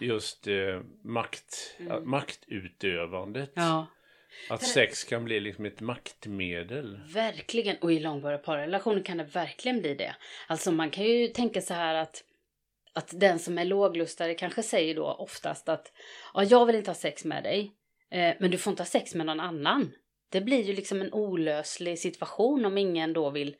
Just 0.00 0.46
eh, 0.46 0.80
makt, 1.04 1.76
mm. 1.78 2.10
maktutövandet. 2.10 3.52
Ja. 3.54 3.86
Att 4.50 4.62
sex 4.62 5.04
kan 5.04 5.24
bli 5.24 5.40
liksom 5.40 5.64
ett 5.64 5.80
maktmedel. 5.80 7.00
Verkligen, 7.14 7.76
och 7.76 7.92
i 7.92 8.00
långvariga 8.00 8.38
parrelationer 8.38 9.02
kan 9.02 9.16
det 9.16 9.24
verkligen 9.24 9.80
bli 9.80 9.94
det. 9.94 10.14
Alltså 10.46 10.72
man 10.72 10.90
kan 10.90 11.04
ju 11.04 11.28
tänka 11.28 11.60
så 11.60 11.74
här 11.74 11.94
att 11.94 12.24
att 12.94 13.20
den 13.20 13.38
som 13.38 13.58
är 13.58 13.64
låglustare 13.64 14.34
kanske 14.34 14.62
säger 14.62 14.94
då 14.94 15.06
oftast 15.06 15.68
att 15.68 15.92
ja, 16.34 16.44
jag 16.44 16.66
vill 16.66 16.76
inte 16.76 16.90
ha 16.90 16.96
sex 16.96 17.24
med 17.24 17.42
dig, 17.42 17.72
eh, 18.10 18.34
men 18.40 18.50
du 18.50 18.58
får 18.58 18.70
inte 18.70 18.82
ha 18.82 18.88
sex 18.88 19.14
med 19.14 19.26
någon 19.26 19.40
annan. 19.40 19.92
Det 20.28 20.40
blir 20.40 20.62
ju 20.62 20.72
liksom 20.72 21.00
en 21.00 21.12
olöslig 21.12 21.98
situation 21.98 22.64
om 22.64 22.78
ingen 22.78 23.12
då 23.12 23.30
vill 23.30 23.56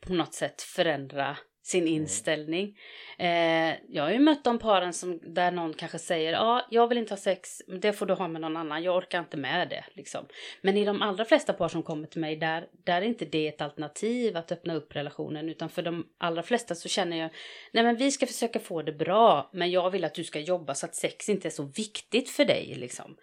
på 0.00 0.12
något 0.12 0.34
sätt 0.34 0.62
förändra 0.62 1.36
sin 1.66 1.82
mm. 1.82 1.94
inställning. 1.94 2.78
Eh, 3.18 3.74
jag 3.88 4.02
har 4.02 4.10
ju 4.10 4.18
mött 4.18 4.44
de 4.44 4.58
paren 4.58 4.92
som, 4.92 5.20
där 5.34 5.50
någon 5.50 5.74
kanske 5.74 5.98
säger 5.98 6.32
ja, 6.32 6.66
jag 6.70 6.88
vill 6.88 6.98
inte 6.98 7.12
ha 7.12 7.18
sex, 7.18 7.62
det 7.80 7.92
får 7.92 8.06
du 8.06 8.14
ha 8.14 8.28
med 8.28 8.40
någon 8.40 8.56
annan, 8.56 8.82
jag 8.82 8.96
orkar 8.96 9.18
inte 9.18 9.36
med 9.36 9.68
det. 9.68 9.84
Liksom. 9.92 10.26
Men 10.60 10.76
i 10.76 10.84
de 10.84 11.02
allra 11.02 11.24
flesta 11.24 11.52
par 11.52 11.68
som 11.68 11.82
kommer 11.82 12.06
till 12.06 12.20
mig, 12.20 12.36
där, 12.36 12.68
där 12.84 13.02
är 13.02 13.06
inte 13.06 13.24
det 13.24 13.48
ett 13.48 13.60
alternativ 13.60 14.36
att 14.36 14.52
öppna 14.52 14.74
upp 14.74 14.96
relationen, 14.96 15.48
utan 15.48 15.68
för 15.68 15.82
de 15.82 16.06
allra 16.18 16.42
flesta 16.42 16.74
så 16.74 16.88
känner 16.88 17.16
jag, 17.16 17.30
nej 17.72 17.84
men 17.84 17.96
vi 17.96 18.10
ska 18.10 18.26
försöka 18.26 18.60
få 18.60 18.82
det 18.82 18.92
bra, 18.92 19.50
men 19.52 19.70
jag 19.70 19.90
vill 19.90 20.04
att 20.04 20.14
du 20.14 20.24
ska 20.24 20.40
jobba 20.40 20.74
så 20.74 20.86
att 20.86 20.94
sex 20.94 21.28
inte 21.28 21.48
är 21.48 21.50
så 21.50 21.62
viktigt 21.62 22.30
för 22.30 22.44
dig. 22.44 22.74
Liksom. 22.76 23.16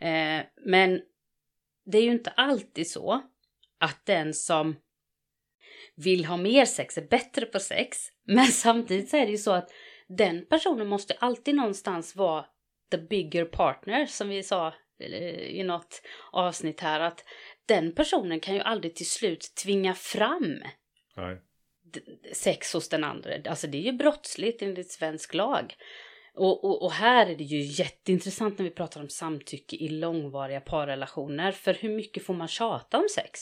Eh, 0.00 0.40
men 0.64 1.00
det 1.86 1.98
är 1.98 2.02
ju 2.02 2.12
inte 2.12 2.30
alltid 2.30 2.90
så 2.90 3.22
att 3.80 4.06
den 4.06 4.34
som 4.34 4.76
vill 5.96 6.24
ha 6.24 6.36
mer 6.36 6.64
sex, 6.64 6.98
är 6.98 7.08
bättre 7.08 7.46
på 7.46 7.58
sex. 7.58 7.98
Men 8.24 8.46
samtidigt 8.46 9.08
så 9.10 9.16
är 9.16 9.26
det 9.26 9.32
ju 9.32 9.38
så 9.38 9.52
att 9.52 9.70
den 10.08 10.46
personen 10.46 10.86
måste 10.86 11.14
alltid 11.14 11.54
någonstans 11.54 12.16
vara 12.16 12.44
the 12.90 12.98
bigger 12.98 13.44
partner 13.44 14.06
som 14.06 14.28
vi 14.28 14.42
sa 14.42 14.74
i 15.38 15.62
något 15.62 16.02
avsnitt 16.32 16.80
här 16.80 17.00
att 17.00 17.24
den 17.66 17.94
personen 17.94 18.40
kan 18.40 18.54
ju 18.54 18.60
aldrig 18.60 18.94
till 18.94 19.10
slut 19.10 19.54
tvinga 19.64 19.94
fram 19.94 20.62
Nej. 21.16 21.40
sex 22.32 22.72
hos 22.72 22.88
den 22.88 23.04
andra. 23.04 23.30
Alltså 23.46 23.66
det 23.66 23.78
är 23.78 23.82
ju 23.82 23.92
brottsligt 23.92 24.62
enligt 24.62 24.90
svensk 24.90 25.34
lag. 25.34 25.74
Och, 26.34 26.64
och, 26.64 26.82
och, 26.82 26.92
här 26.92 27.26
är 27.26 27.36
det 27.36 27.44
ju 27.44 27.60
jätteintressant 27.60 28.58
när 28.58 28.64
vi 28.64 28.70
pratar 28.70 29.00
om 29.00 29.08
samtycke 29.08 29.76
i 29.76 29.88
långvariga 29.88 30.60
parrelationer. 30.60 31.52
För 31.52 31.74
hur 31.74 31.88
mycket 31.88 32.26
får 32.26 32.34
man 32.34 32.48
tjata 32.48 32.98
om 32.98 33.06
sex? 33.14 33.40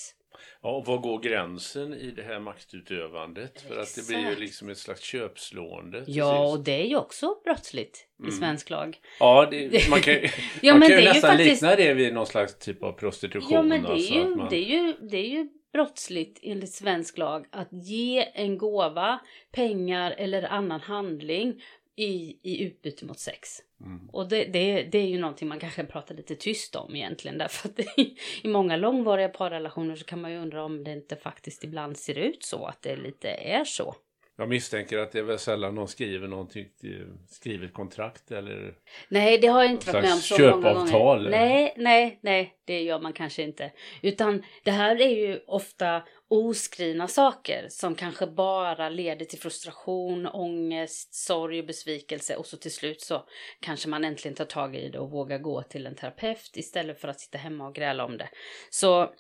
Ja, 0.63 0.71
och 0.71 0.87
var 0.87 0.99
går 0.99 1.19
gränsen 1.21 1.95
i 1.95 2.11
det 2.11 2.23
här 2.23 2.41
maktutövandet? 2.41 3.61
För 3.61 3.77
att 3.79 3.95
det 3.95 4.07
blir 4.09 4.31
ju 4.31 4.37
liksom 4.37 4.69
ett 4.69 4.79
slags 4.79 5.01
köpslående. 5.03 6.05
Ja, 6.07 6.47
sist. 6.47 6.59
och 6.59 6.65
det 6.65 6.81
är 6.83 6.87
ju 6.87 6.97
också 6.97 7.35
brottsligt 7.45 8.07
i 8.19 8.23
Mm. 8.23 8.35
svensk 8.35 8.71
lag. 8.71 8.99
ja 9.21 9.49
det, 9.51 9.89
man 9.91 10.01
kan, 10.01 10.15
Ja, 10.63 10.75
man 10.77 10.89
kan 10.89 10.99
ju 10.99 11.05
nästan 11.05 11.31
faktiskt- 11.31 11.63
likna 11.63 11.77
det 11.77 11.95
vid 11.95 12.15
någon 12.15 12.27
slags 12.27 12.59
typ 12.59 12.83
av 12.83 12.93
prostitution. 12.93 13.49
Ja, 13.53 13.63
men 13.63 13.83
det 13.83 13.89
är, 13.89 13.93
alltså, 13.93 14.15
ju, 14.15 14.37
man, 14.37 14.49
det, 14.51 14.57
är 14.57 14.65
ju, 14.83 14.93
det 15.01 15.17
är 15.19 15.29
ju 15.29 15.49
brottsligt 15.73 16.39
enligt 16.43 16.73
svensk 16.73 17.19
lag 17.19 17.47
att 17.51 17.69
ge 17.73 18.29
en 18.35 18.59
gåva, 18.59 19.19
pengar 19.53 20.15
eller 20.19 20.43
annan 20.43 20.81
handling 20.81 21.63
i, 21.97 22.39
i 22.43 22.63
utbyte 22.63 23.05
mot 23.05 23.19
sex. 23.19 23.63
Mm. 23.81 24.09
Och 24.13 24.29
det, 24.29 24.45
det, 24.45 24.83
det 24.83 24.99
är 24.99 25.07
ju 25.07 25.19
någonting 25.19 25.49
man 25.49 25.61
kanske 25.61 25.85
pratar 25.85 26.15
lite 26.15 26.35
tyst 26.35 26.77
om 26.77 26.97
egentligen. 26.97 27.39
Därför 27.39 27.69
att 27.69 27.77
det, 27.97 28.03
i 28.43 28.49
många 28.49 28.77
långvariga 28.77 29.29
parrelationer 29.29 29.97
så 29.97 30.05
kan 30.05 30.21
man 30.21 30.33
ju 30.33 30.39
undra 30.39 30.65
om 30.65 30.85
det 30.85 30.93
inte 30.93 31.17
faktiskt 31.17 31.65
ibland 31.65 31.97
ser 31.97 32.19
ut 32.19 32.45
så 32.45 32.67
att 32.67 32.83
det 32.83 32.97
lite 32.97 33.29
är 33.29 33.65
så. 33.65 33.95
Jag 34.37 34.49
misstänker 34.49 34.99
att 34.99 35.13
det 35.13 35.19
är 35.19 35.23
väl 35.23 35.39
sällan 35.39 35.75
någon 35.75 35.89
skriver 35.89 36.29
någonting, 36.29 36.67
skriver 37.29 37.67
ett 37.67 37.75
kontrakt 37.75 38.31
eller 38.31 38.75
Nej, 39.09 39.39
det 39.39 39.47
har 39.47 39.63
jag 39.63 39.73
inte 39.73 39.93
varit 39.93 40.05
med 40.05 40.13
om 40.13 40.19
så 40.19 40.39
många 40.39 40.75
gånger. 40.75 41.31
Nej, 41.31 41.75
nej, 41.77 42.19
nej, 42.23 42.57
det 42.65 42.83
gör 42.83 43.01
man 43.01 43.13
kanske 43.13 43.43
inte. 43.43 43.73
Utan 44.03 44.43
det 44.65 44.71
här 44.71 45.01
är 45.01 45.09
ju 45.09 45.41
ofta 45.47 46.03
oskrivna 46.29 47.09
saker 47.09 47.67
som 47.69 47.95
kanske 47.95 48.27
bara 48.27 48.89
leder 48.89 49.25
till 49.25 49.39
frustration, 49.39 50.27
ångest, 50.27 51.15
sorg 51.15 51.61
och 51.61 51.67
besvikelse 51.67 52.37
och 52.37 52.47
så 52.47 52.57
till 52.57 52.75
slut 52.75 53.01
så 53.01 53.25
kanske 53.61 53.89
man 53.89 54.05
äntligen 54.05 54.37
tar 54.37 54.45
tag 54.45 54.77
i 54.77 54.89
det 54.89 54.99
och 54.99 55.11
vågar 55.11 55.39
gå 55.39 55.63
till 55.63 55.87
en 55.87 55.95
terapeut 55.95 56.51
istället 56.55 57.01
för 57.01 57.09
att 57.09 57.21
sitta 57.21 57.39
hemma 57.39 57.67
och 57.67 57.75
gräla 57.75 58.05
om 58.05 58.19
det. 58.19 58.29
Så 58.71 59.15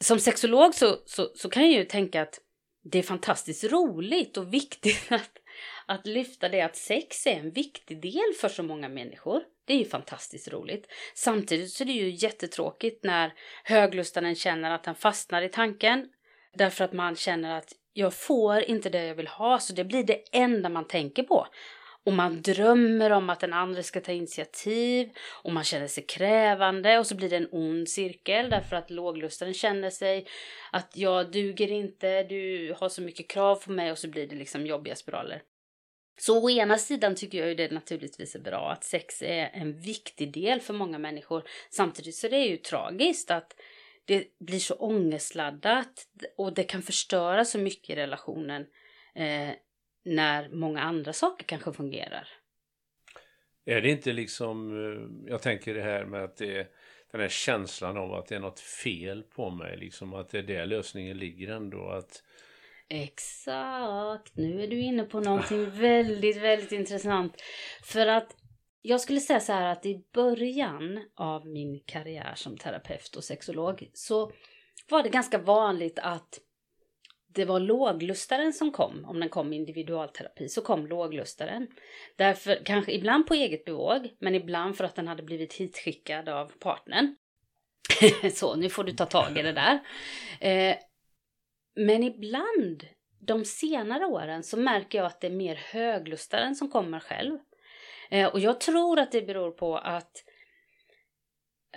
som 0.00 0.18
sexolog 0.18 0.74
så, 0.74 0.96
så, 1.06 1.30
så 1.34 1.48
kan 1.48 1.62
jag 1.62 1.72
ju 1.72 1.84
tänka 1.84 2.22
att 2.22 2.40
det 2.82 2.98
är 2.98 3.02
fantastiskt 3.02 3.64
roligt 3.64 4.36
och 4.36 4.54
viktigt 4.54 5.06
att, 5.12 5.38
att 5.86 6.06
lyfta 6.06 6.48
det 6.48 6.60
att 6.60 6.76
sex 6.76 7.26
är 7.26 7.36
en 7.36 7.50
viktig 7.50 8.02
del 8.02 8.34
för 8.40 8.48
så 8.48 8.62
många 8.62 8.88
människor. 8.88 9.42
Det 9.64 9.74
är 9.74 9.78
ju 9.78 9.84
fantastiskt 9.84 10.48
roligt. 10.48 10.86
Samtidigt 11.14 11.70
så 11.70 11.84
är 11.84 11.86
det 11.86 11.92
ju 11.92 12.10
jättetråkigt 12.10 13.04
när 13.04 13.32
höglustaren 13.64 14.34
känner 14.34 14.70
att 14.70 14.86
han 14.86 14.94
fastnar 14.94 15.42
i 15.42 15.48
tanken 15.48 16.08
därför 16.54 16.84
att 16.84 16.92
man 16.92 17.16
känner 17.16 17.58
att 17.58 17.72
jag 17.92 18.14
får 18.14 18.60
inte 18.60 18.90
det 18.90 19.04
jag 19.04 19.14
vill 19.14 19.28
ha 19.28 19.58
så 19.58 19.72
det 19.72 19.84
blir 19.84 20.04
det 20.04 20.22
enda 20.32 20.68
man 20.68 20.88
tänker 20.88 21.22
på. 21.22 21.46
Och 22.04 22.12
man 22.12 22.42
drömmer 22.42 23.10
om 23.10 23.30
att 23.30 23.40
den 23.40 23.52
andra 23.52 23.82
ska 23.82 24.00
ta 24.00 24.12
initiativ 24.12 25.10
och 25.42 25.52
man 25.52 25.64
känner 25.64 25.86
sig 25.86 26.04
krävande 26.06 26.98
och 26.98 27.06
så 27.06 27.14
blir 27.14 27.30
det 27.30 27.36
en 27.36 27.48
ond 27.52 27.88
cirkel 27.88 28.50
därför 28.50 28.76
att 28.76 28.90
låglustaren 28.90 29.54
känner 29.54 29.90
sig 29.90 30.26
att 30.72 30.96
jag 30.96 31.32
duger 31.32 31.72
inte, 31.72 32.22
du 32.22 32.74
har 32.78 32.88
så 32.88 33.02
mycket 33.02 33.28
krav 33.28 33.56
på 33.56 33.72
mig 33.72 33.92
och 33.92 33.98
så 33.98 34.08
blir 34.08 34.26
det 34.26 34.36
liksom 34.36 34.66
jobbiga 34.66 34.96
spiraler. 34.96 35.42
Så 36.20 36.44
å 36.44 36.50
ena 36.50 36.78
sidan 36.78 37.14
tycker 37.14 37.38
jag 37.38 37.48
ju 37.48 37.54
det 37.54 37.70
naturligtvis 37.70 38.34
är 38.34 38.40
bra 38.40 38.70
att 38.70 38.84
sex 38.84 39.22
är 39.22 39.50
en 39.52 39.80
viktig 39.80 40.32
del 40.32 40.60
för 40.60 40.74
många 40.74 40.98
människor. 40.98 41.42
Samtidigt 41.70 42.14
så 42.14 42.26
är 42.26 42.30
det 42.30 42.44
ju 42.44 42.56
tragiskt 42.56 43.30
att 43.30 43.56
det 44.04 44.24
blir 44.40 44.58
så 44.58 44.74
ångestladdat 44.74 46.06
och 46.36 46.54
det 46.54 46.64
kan 46.64 46.82
förstöra 46.82 47.44
så 47.44 47.58
mycket 47.58 47.90
i 47.90 47.96
relationen 47.96 48.66
eh, 49.14 49.50
när 50.04 50.48
många 50.48 50.80
andra 50.80 51.12
saker 51.12 51.44
kanske 51.46 51.72
fungerar. 51.72 52.28
Är 53.64 53.80
det 53.80 53.90
inte 53.90 54.12
liksom, 54.12 54.70
eh, 54.70 55.30
jag 55.32 55.42
tänker 55.42 55.74
det 55.74 55.82
här 55.82 56.04
med 56.04 56.24
att 56.24 56.36
det 56.36 56.72
den 57.12 57.20
här 57.20 57.28
känslan 57.28 57.96
av 57.96 58.14
att 58.14 58.26
det 58.26 58.34
är 58.34 58.40
något 58.40 58.60
fel 58.60 59.22
på 59.22 59.50
mig, 59.50 59.76
liksom 59.76 60.14
att 60.14 60.28
det 60.28 60.38
är 60.38 60.42
där 60.42 60.66
lösningen 60.66 61.18
ligger 61.18 61.52
ändå. 61.52 61.88
Att, 61.88 62.22
Exakt, 62.88 64.36
nu 64.36 64.62
är 64.62 64.68
du 64.68 64.80
inne 64.80 65.04
på 65.04 65.20
någonting 65.20 65.70
väldigt, 65.80 66.36
väldigt 66.36 66.72
intressant. 66.72 67.42
För 67.84 68.06
att 68.06 68.36
jag 68.82 69.00
skulle 69.00 69.20
säga 69.20 69.40
så 69.40 69.52
här 69.52 69.72
att 69.72 69.86
i 69.86 70.04
början 70.14 71.00
av 71.14 71.46
min 71.46 71.80
karriär 71.86 72.32
som 72.34 72.56
terapeut 72.56 73.16
och 73.16 73.24
sexolog 73.24 73.90
så 73.92 74.32
var 74.90 75.02
det 75.02 75.08
ganska 75.08 75.38
vanligt 75.38 75.98
att 75.98 76.40
det 77.34 77.44
var 77.44 77.60
låglustaren 77.60 78.52
som 78.52 78.72
kom. 78.72 79.04
Om 79.04 79.20
den 79.20 79.28
kom 79.28 79.52
i 79.52 79.56
individualterapi 79.56 80.48
så 80.48 80.60
kom 80.60 80.86
låglustaren. 80.86 81.66
Därför, 82.16 82.64
kanske 82.64 82.92
ibland 82.92 83.26
på 83.26 83.34
eget 83.34 83.64
bevåg, 83.64 84.08
men 84.18 84.34
ibland 84.34 84.76
för 84.76 84.84
att 84.84 84.94
den 84.94 85.08
hade 85.08 85.22
blivit 85.22 85.52
hitskickad 85.52 86.28
av 86.28 86.52
partnern. 86.58 87.16
så, 88.34 88.56
nu 88.56 88.68
får 88.68 88.84
du 88.84 88.92
ta 88.92 89.06
tag 89.06 89.38
i 89.38 89.42
det 89.42 89.52
där. 89.52 89.80
Eh, 90.40 90.76
men 91.74 92.02
ibland, 92.02 92.86
de 93.20 93.44
senare 93.44 94.06
åren, 94.06 94.42
så 94.42 94.56
märker 94.56 94.98
jag 94.98 95.06
att 95.06 95.20
det 95.20 95.26
är 95.26 95.30
mer 95.30 95.54
höglustaren 95.54 96.54
som 96.54 96.70
kommer 96.70 97.00
själv. 97.00 97.38
Eh, 98.10 98.28
och 98.28 98.40
jag 98.40 98.60
tror 98.60 98.98
att 98.98 99.12
det 99.12 99.22
beror 99.22 99.50
på 99.50 99.78
att 99.78 99.92
att 99.94 100.24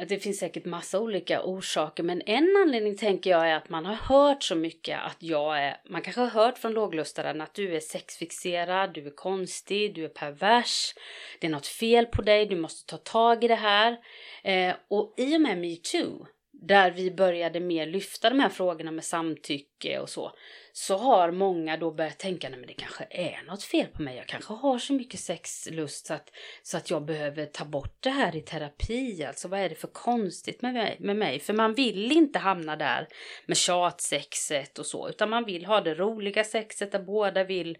det 0.07 0.19
finns 0.19 0.39
säkert 0.39 0.65
massa 0.65 0.99
olika 0.99 1.43
orsaker, 1.43 2.03
men 2.03 2.21
en 2.25 2.55
anledning 2.57 2.97
tänker 2.97 3.29
jag 3.29 3.49
är 3.49 3.55
att 3.55 3.69
man 3.69 3.85
har 3.85 3.95
hört 3.95 4.43
så 4.43 4.55
mycket 4.55 4.99
att 4.99 5.17
jag 5.19 5.59
är, 5.59 5.77
man 5.89 6.01
kanske 6.01 6.21
har 6.21 6.27
hört 6.27 6.57
från 6.57 6.73
låglustaren 6.73 7.41
att 7.41 7.53
du 7.53 7.75
är 7.75 7.79
sexfixerad, 7.79 8.93
du 8.93 9.07
är 9.07 9.15
konstig, 9.15 9.95
du 9.95 10.05
är 10.05 10.09
pervers, 10.09 10.93
det 11.39 11.47
är 11.47 11.51
något 11.51 11.67
fel 11.67 12.05
på 12.05 12.21
dig, 12.21 12.45
du 12.45 12.55
måste 12.55 12.91
ta 12.91 12.97
tag 12.97 13.43
i 13.43 13.47
det 13.47 13.55
här. 13.55 13.97
Eh, 14.43 14.75
och 14.87 15.13
i 15.17 15.37
och 15.37 15.41
med 15.41 15.57
metoo, 15.57 16.27
där 16.51 16.91
vi 16.91 17.11
började 17.11 17.59
mer 17.59 17.85
lyfta 17.85 18.29
de 18.29 18.39
här 18.39 18.49
frågorna 18.49 18.91
med 18.91 19.03
samtycke 19.03 19.99
och 19.99 20.09
så, 20.09 20.31
så 20.77 20.97
har 20.97 21.31
många 21.31 21.77
då 21.77 21.91
börjat 21.91 22.19
tänka, 22.19 22.49
nej 22.49 22.59
men 22.59 22.67
det 22.67 22.73
kanske 22.73 23.07
är 23.09 23.43
något 23.47 23.63
fel 23.63 23.87
på 23.87 24.01
mig, 24.01 24.17
jag 24.17 24.27
kanske 24.27 24.53
har 24.53 24.79
så 24.79 24.93
mycket 24.93 25.19
sexlust 25.19 26.05
så 26.05 26.13
att, 26.13 26.31
så 26.63 26.77
att 26.77 26.89
jag 26.89 27.05
behöver 27.05 27.45
ta 27.45 27.65
bort 27.65 27.97
det 27.99 28.09
här 28.09 28.35
i 28.35 28.41
terapi, 28.41 29.25
alltså 29.25 29.47
vad 29.47 29.59
är 29.59 29.69
det 29.69 29.75
för 29.75 29.87
konstigt 29.87 30.61
med 30.61 30.73
mig, 30.73 30.97
med 30.99 31.15
mig? 31.15 31.39
För 31.39 31.53
man 31.53 31.73
vill 31.73 32.11
inte 32.11 32.39
hamna 32.39 32.75
där 32.75 33.07
med 33.45 33.57
tjatsexet 33.57 34.79
och 34.79 34.85
så, 34.85 35.09
utan 35.09 35.29
man 35.29 35.45
vill 35.45 35.65
ha 35.65 35.81
det 35.81 35.95
roliga 35.95 36.43
sexet 36.43 36.91
där 36.91 36.99
båda 36.99 37.43
vill 37.43 37.77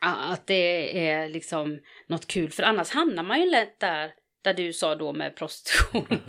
att 0.00 0.46
det 0.46 1.08
är 1.08 1.28
liksom 1.28 1.80
något 2.06 2.26
kul, 2.26 2.50
för 2.50 2.62
annars 2.62 2.90
hamnar 2.90 3.22
man 3.22 3.40
ju 3.40 3.50
lätt 3.50 3.80
där 3.80 4.14
där 4.44 4.54
du 4.54 4.72
sa 4.72 4.94
då 4.94 5.12
med 5.12 5.36
prostitution. 5.36 6.06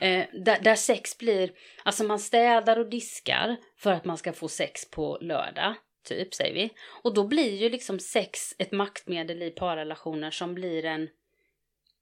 eh, 0.00 0.26
där, 0.32 0.60
där 0.60 0.74
sex 0.74 1.18
blir, 1.18 1.50
alltså 1.82 2.04
man 2.04 2.18
städar 2.18 2.78
och 2.78 2.90
diskar 2.90 3.56
för 3.76 3.92
att 3.92 4.04
man 4.04 4.18
ska 4.18 4.32
få 4.32 4.48
sex 4.48 4.90
på 4.90 5.18
lördag, 5.20 5.74
typ 6.08 6.34
säger 6.34 6.54
vi. 6.54 6.70
Och 7.02 7.14
då 7.14 7.26
blir 7.26 7.56
ju 7.56 7.68
liksom 7.68 7.98
sex 7.98 8.54
ett 8.58 8.72
maktmedel 8.72 9.42
i 9.42 9.50
parrelationer 9.50 10.30
som 10.30 10.54
blir 10.54 10.84
en, 10.84 11.08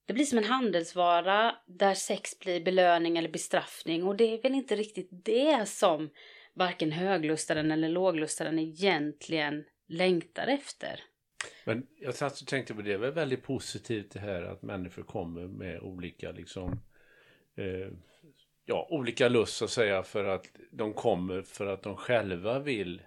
det 0.07 0.13
blir 0.13 0.25
som 0.25 0.39
en 0.39 0.45
handelsvara 0.45 1.57
där 1.67 1.95
sex 1.95 2.39
blir 2.39 2.61
belöning 2.61 3.19
eller 3.19 3.29
bestraffning 3.29 4.05
och 4.05 4.17
det 4.17 4.25
är 4.25 4.43
väl 4.43 4.55
inte 4.55 4.77
riktigt 4.77 5.09
det 5.11 5.69
som 5.69 6.11
varken 6.55 6.93
höglustaren 6.93 7.71
eller 7.71 7.89
låglustaren 7.89 8.59
egentligen 8.59 9.65
längtar 9.89 10.47
efter. 10.47 11.01
Men 11.67 11.87
jag 12.01 12.15
satt 12.15 12.41
och 12.41 12.47
tänkte 12.47 12.75
på 12.75 12.83
det, 12.83 12.89
det 12.89 12.95
är 12.95 12.99
väl 12.99 13.13
väldigt 13.13 13.43
positivt 13.43 14.11
det 14.11 14.21
här 14.21 14.43
att 14.43 14.63
människor 14.63 15.03
kommer 15.03 15.47
med 15.47 15.81
olika 15.81 16.33
liksom 16.33 16.81
eh, 17.57 17.89
ja, 18.65 18.87
olika 18.91 19.29
lust 19.29 19.57
så 19.57 19.65
att 19.65 19.71
säga 19.71 20.03
för 20.03 20.25
att 20.25 20.47
de 20.71 20.93
kommer 20.93 21.43
för 21.43 21.67
att 21.67 21.83
de 21.83 21.97
själva 21.97 22.59
vill 22.59 23.03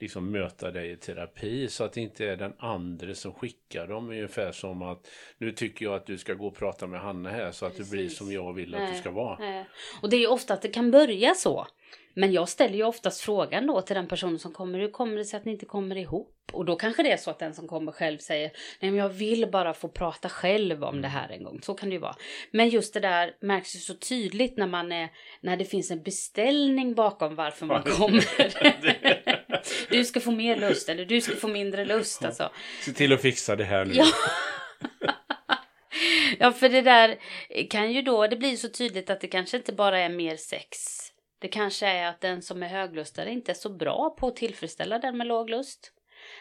liksom 0.00 0.30
möta 0.30 0.70
dig 0.70 0.90
i 0.90 0.96
terapi 0.96 1.68
så 1.68 1.84
att 1.84 1.92
det 1.92 2.00
inte 2.00 2.26
är 2.26 2.36
den 2.36 2.52
andra 2.58 3.14
som 3.14 3.34
skickar 3.34 3.86
dem 3.86 4.10
ungefär 4.10 4.52
som 4.52 4.82
att 4.82 5.08
nu 5.38 5.52
tycker 5.52 5.84
jag 5.84 5.94
att 5.94 6.06
du 6.06 6.18
ska 6.18 6.34
gå 6.34 6.46
och 6.46 6.56
prata 6.56 6.86
med 6.86 7.00
Hanna 7.00 7.30
här 7.30 7.52
så 7.52 7.66
att 7.66 7.76
du 7.76 7.90
blir 7.90 8.02
Precis. 8.02 8.18
som 8.18 8.32
jag 8.32 8.52
vill 8.52 8.74
att 8.74 8.80
Nej, 8.80 8.92
du 8.92 8.98
ska 8.98 9.10
vara. 9.10 9.38
nej. 9.38 9.68
Och 10.02 10.10
det 10.10 10.16
är 10.16 10.20
ju 10.20 10.26
ofta 10.26 10.54
att 10.54 10.62
det 10.62 10.68
kan 10.68 10.90
börja 10.90 11.34
så. 11.34 11.66
Men 12.14 12.32
jag 12.32 12.48
ställer 12.48 12.74
ju 12.74 12.84
oftast 12.84 13.20
frågan 13.20 13.66
då 13.66 13.82
till 13.82 13.96
den 13.96 14.08
personen 14.08 14.38
som 14.38 14.52
kommer, 14.52 14.78
hur 14.78 14.90
kommer 14.90 15.16
det 15.16 15.24
sig 15.24 15.36
att 15.36 15.44
ni 15.44 15.52
inte 15.52 15.66
kommer 15.66 15.96
ihop? 15.96 16.34
Och 16.52 16.64
då 16.64 16.76
kanske 16.76 17.02
det 17.02 17.12
är 17.12 17.16
så 17.16 17.30
att 17.30 17.38
den 17.38 17.54
som 17.54 17.68
kommer 17.68 17.92
själv 17.92 18.18
säger, 18.18 18.50
nej 18.80 18.90
men 18.90 19.00
jag 19.00 19.08
vill 19.08 19.50
bara 19.50 19.74
få 19.74 19.88
prata 19.88 20.28
själv 20.28 20.84
om 20.84 21.02
det 21.02 21.08
här 21.08 21.28
en 21.28 21.44
gång. 21.44 21.60
Så 21.62 21.74
kan 21.74 21.88
det 21.88 21.92
ju 21.92 22.00
vara. 22.00 22.16
Men 22.50 22.68
just 22.68 22.94
det 22.94 23.00
där 23.00 23.34
märks 23.40 23.76
ju 23.76 23.78
så 23.78 23.94
tydligt 23.94 24.56
när 24.56 24.66
man 24.66 24.92
är, 24.92 25.08
när 25.40 25.56
det 25.56 25.64
finns 25.64 25.90
en 25.90 26.02
beställning 26.02 26.94
bakom 26.94 27.34
varför 27.34 27.66
man 27.66 27.82
kommer. 27.82 28.24
du 29.90 30.04
ska 30.04 30.20
få 30.20 30.30
mer 30.30 30.56
lust 30.56 30.88
eller 30.88 31.04
du 31.04 31.20
ska 31.20 31.36
få 31.36 31.48
mindre 31.48 31.84
lust 31.84 32.24
alltså. 32.24 32.50
Se 32.80 32.92
till 32.92 33.12
att 33.12 33.22
fixa 33.22 33.56
det 33.56 33.64
här 33.64 33.84
nu. 33.84 33.94
Ja. 33.94 34.06
ja, 36.38 36.52
för 36.52 36.68
det 36.68 36.82
där 36.82 37.18
kan 37.70 37.92
ju 37.92 38.02
då, 38.02 38.26
det 38.26 38.36
blir 38.36 38.56
så 38.56 38.68
tydligt 38.68 39.10
att 39.10 39.20
det 39.20 39.28
kanske 39.28 39.56
inte 39.56 39.72
bara 39.72 39.98
är 39.98 40.08
mer 40.08 40.36
sex. 40.36 40.78
Det 41.38 41.48
kanske 41.48 41.86
är 41.86 42.06
att 42.06 42.20
den 42.20 42.42
som 42.42 42.62
är 42.62 42.68
höglustare 42.68 43.30
inte 43.30 43.52
är 43.52 43.54
så 43.54 43.68
bra 43.68 44.10
på 44.10 44.28
att 44.28 44.36
tillfredsställa 44.36 44.98
den 44.98 45.16
med 45.16 45.26
låglust. 45.26 45.92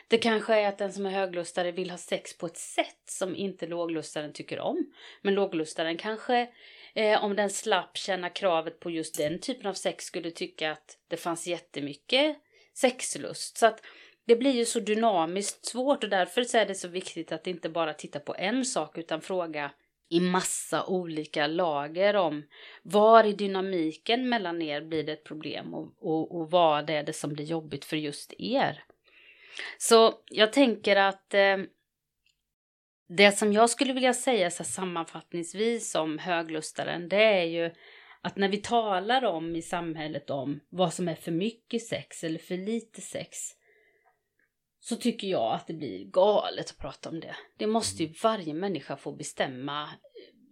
Det 0.08 0.18
kanske 0.18 0.56
är 0.56 0.68
att 0.68 0.78
den 0.78 0.94
som 0.94 1.06
är 1.06 1.10
höglustare 1.10 1.72
vill 1.72 1.90
ha 1.90 1.98
sex 1.98 2.38
på 2.38 2.46
ett 2.46 2.58
sätt 2.58 3.02
som 3.06 3.36
inte 3.36 3.68
låglustaren 3.68 4.34
tycker 4.34 4.60
om. 4.60 4.94
Men 5.22 5.34
låglustaren 5.34 5.98
kanske 5.98 6.48
eh, 6.94 7.24
om 7.24 7.36
den 7.36 7.50
slapp 7.50 7.98
känna 7.98 8.30
kravet 8.30 8.80
på 8.80 8.92
just 8.92 9.18
den 9.18 9.40
typen 9.40 9.68
av 9.68 9.74
sex 9.74 10.06
skulle 10.06 10.32
tycka 10.32 10.72
att 10.72 10.98
det 11.08 11.18
fanns 11.18 11.48
jättemycket 11.48 12.38
sexlust. 12.74 13.58
Så 13.58 13.66
att 13.66 13.82
det 14.26 14.36
blir 14.36 14.52
ju 14.52 14.66
så 14.66 14.80
dynamiskt 14.80 15.66
svårt 15.66 16.04
och 16.04 16.10
därför 16.10 16.44
så 16.44 16.58
är 16.58 16.66
det 16.66 16.76
så 16.76 16.88
viktigt 16.88 17.32
att 17.32 17.48
inte 17.48 17.70
bara 17.70 17.94
titta 17.94 18.20
på 18.20 18.36
en 18.36 18.66
sak 18.66 18.98
utan 18.98 19.22
fråga 19.22 19.72
i 20.10 20.20
massa 20.20 20.86
olika 20.86 21.48
lager 21.48 22.16
om 22.16 22.44
var 22.84 23.24
i 23.24 23.34
dynamiken 23.34 24.30
mellan 24.30 24.62
er 24.62 24.82
blir 24.82 25.04
det 25.04 25.12
ett 25.12 25.24
problem 25.24 25.74
och, 25.74 25.94
och, 26.00 26.36
och 26.36 26.52
vad 26.52 26.90
är 26.90 27.04
det 27.04 27.14
som 27.14 27.34
blir 27.34 27.46
jobbigt 27.46 27.86
för 27.86 27.98
just 27.98 28.34
er. 28.38 28.84
Så 29.78 30.14
jag 30.26 30.54
tänker 30.54 30.96
att 30.96 31.34
eh, 31.34 31.58
det 33.10 33.32
som 33.32 33.54
jag 33.54 33.70
skulle 33.70 33.94
vilja 33.94 34.14
säga 34.14 34.52
så 34.52 34.64
sammanfattningsvis 34.64 35.96
om 35.96 36.20
höglustaren 36.20 37.10
det 37.10 37.24
är 37.24 37.44
ju 37.44 37.72
att 38.22 38.38
när 38.38 38.50
vi 38.50 38.58
talar 38.58 39.26
om 39.26 39.56
i 39.56 39.62
samhället 39.62 40.30
om 40.30 40.60
vad 40.70 40.94
som 40.94 41.08
är 41.08 41.16
för 41.16 41.32
mycket 41.32 41.82
sex 41.82 42.24
eller 42.24 42.40
för 42.40 42.58
lite 42.58 43.02
sex 43.02 43.38
så 44.80 44.96
tycker 44.96 45.28
jag 45.28 45.54
att 45.54 45.68
det 45.68 45.74
blir 45.74 46.06
galet 46.06 46.70
att 46.70 46.78
prata 46.78 47.10
om 47.10 47.20
det. 47.20 47.36
Det 47.58 47.68
måste 47.68 48.04
ju 48.04 48.14
varje 48.24 48.54
människa 48.54 48.98
få 48.98 49.12
bestämma 49.12 49.84
eh, 49.84 49.88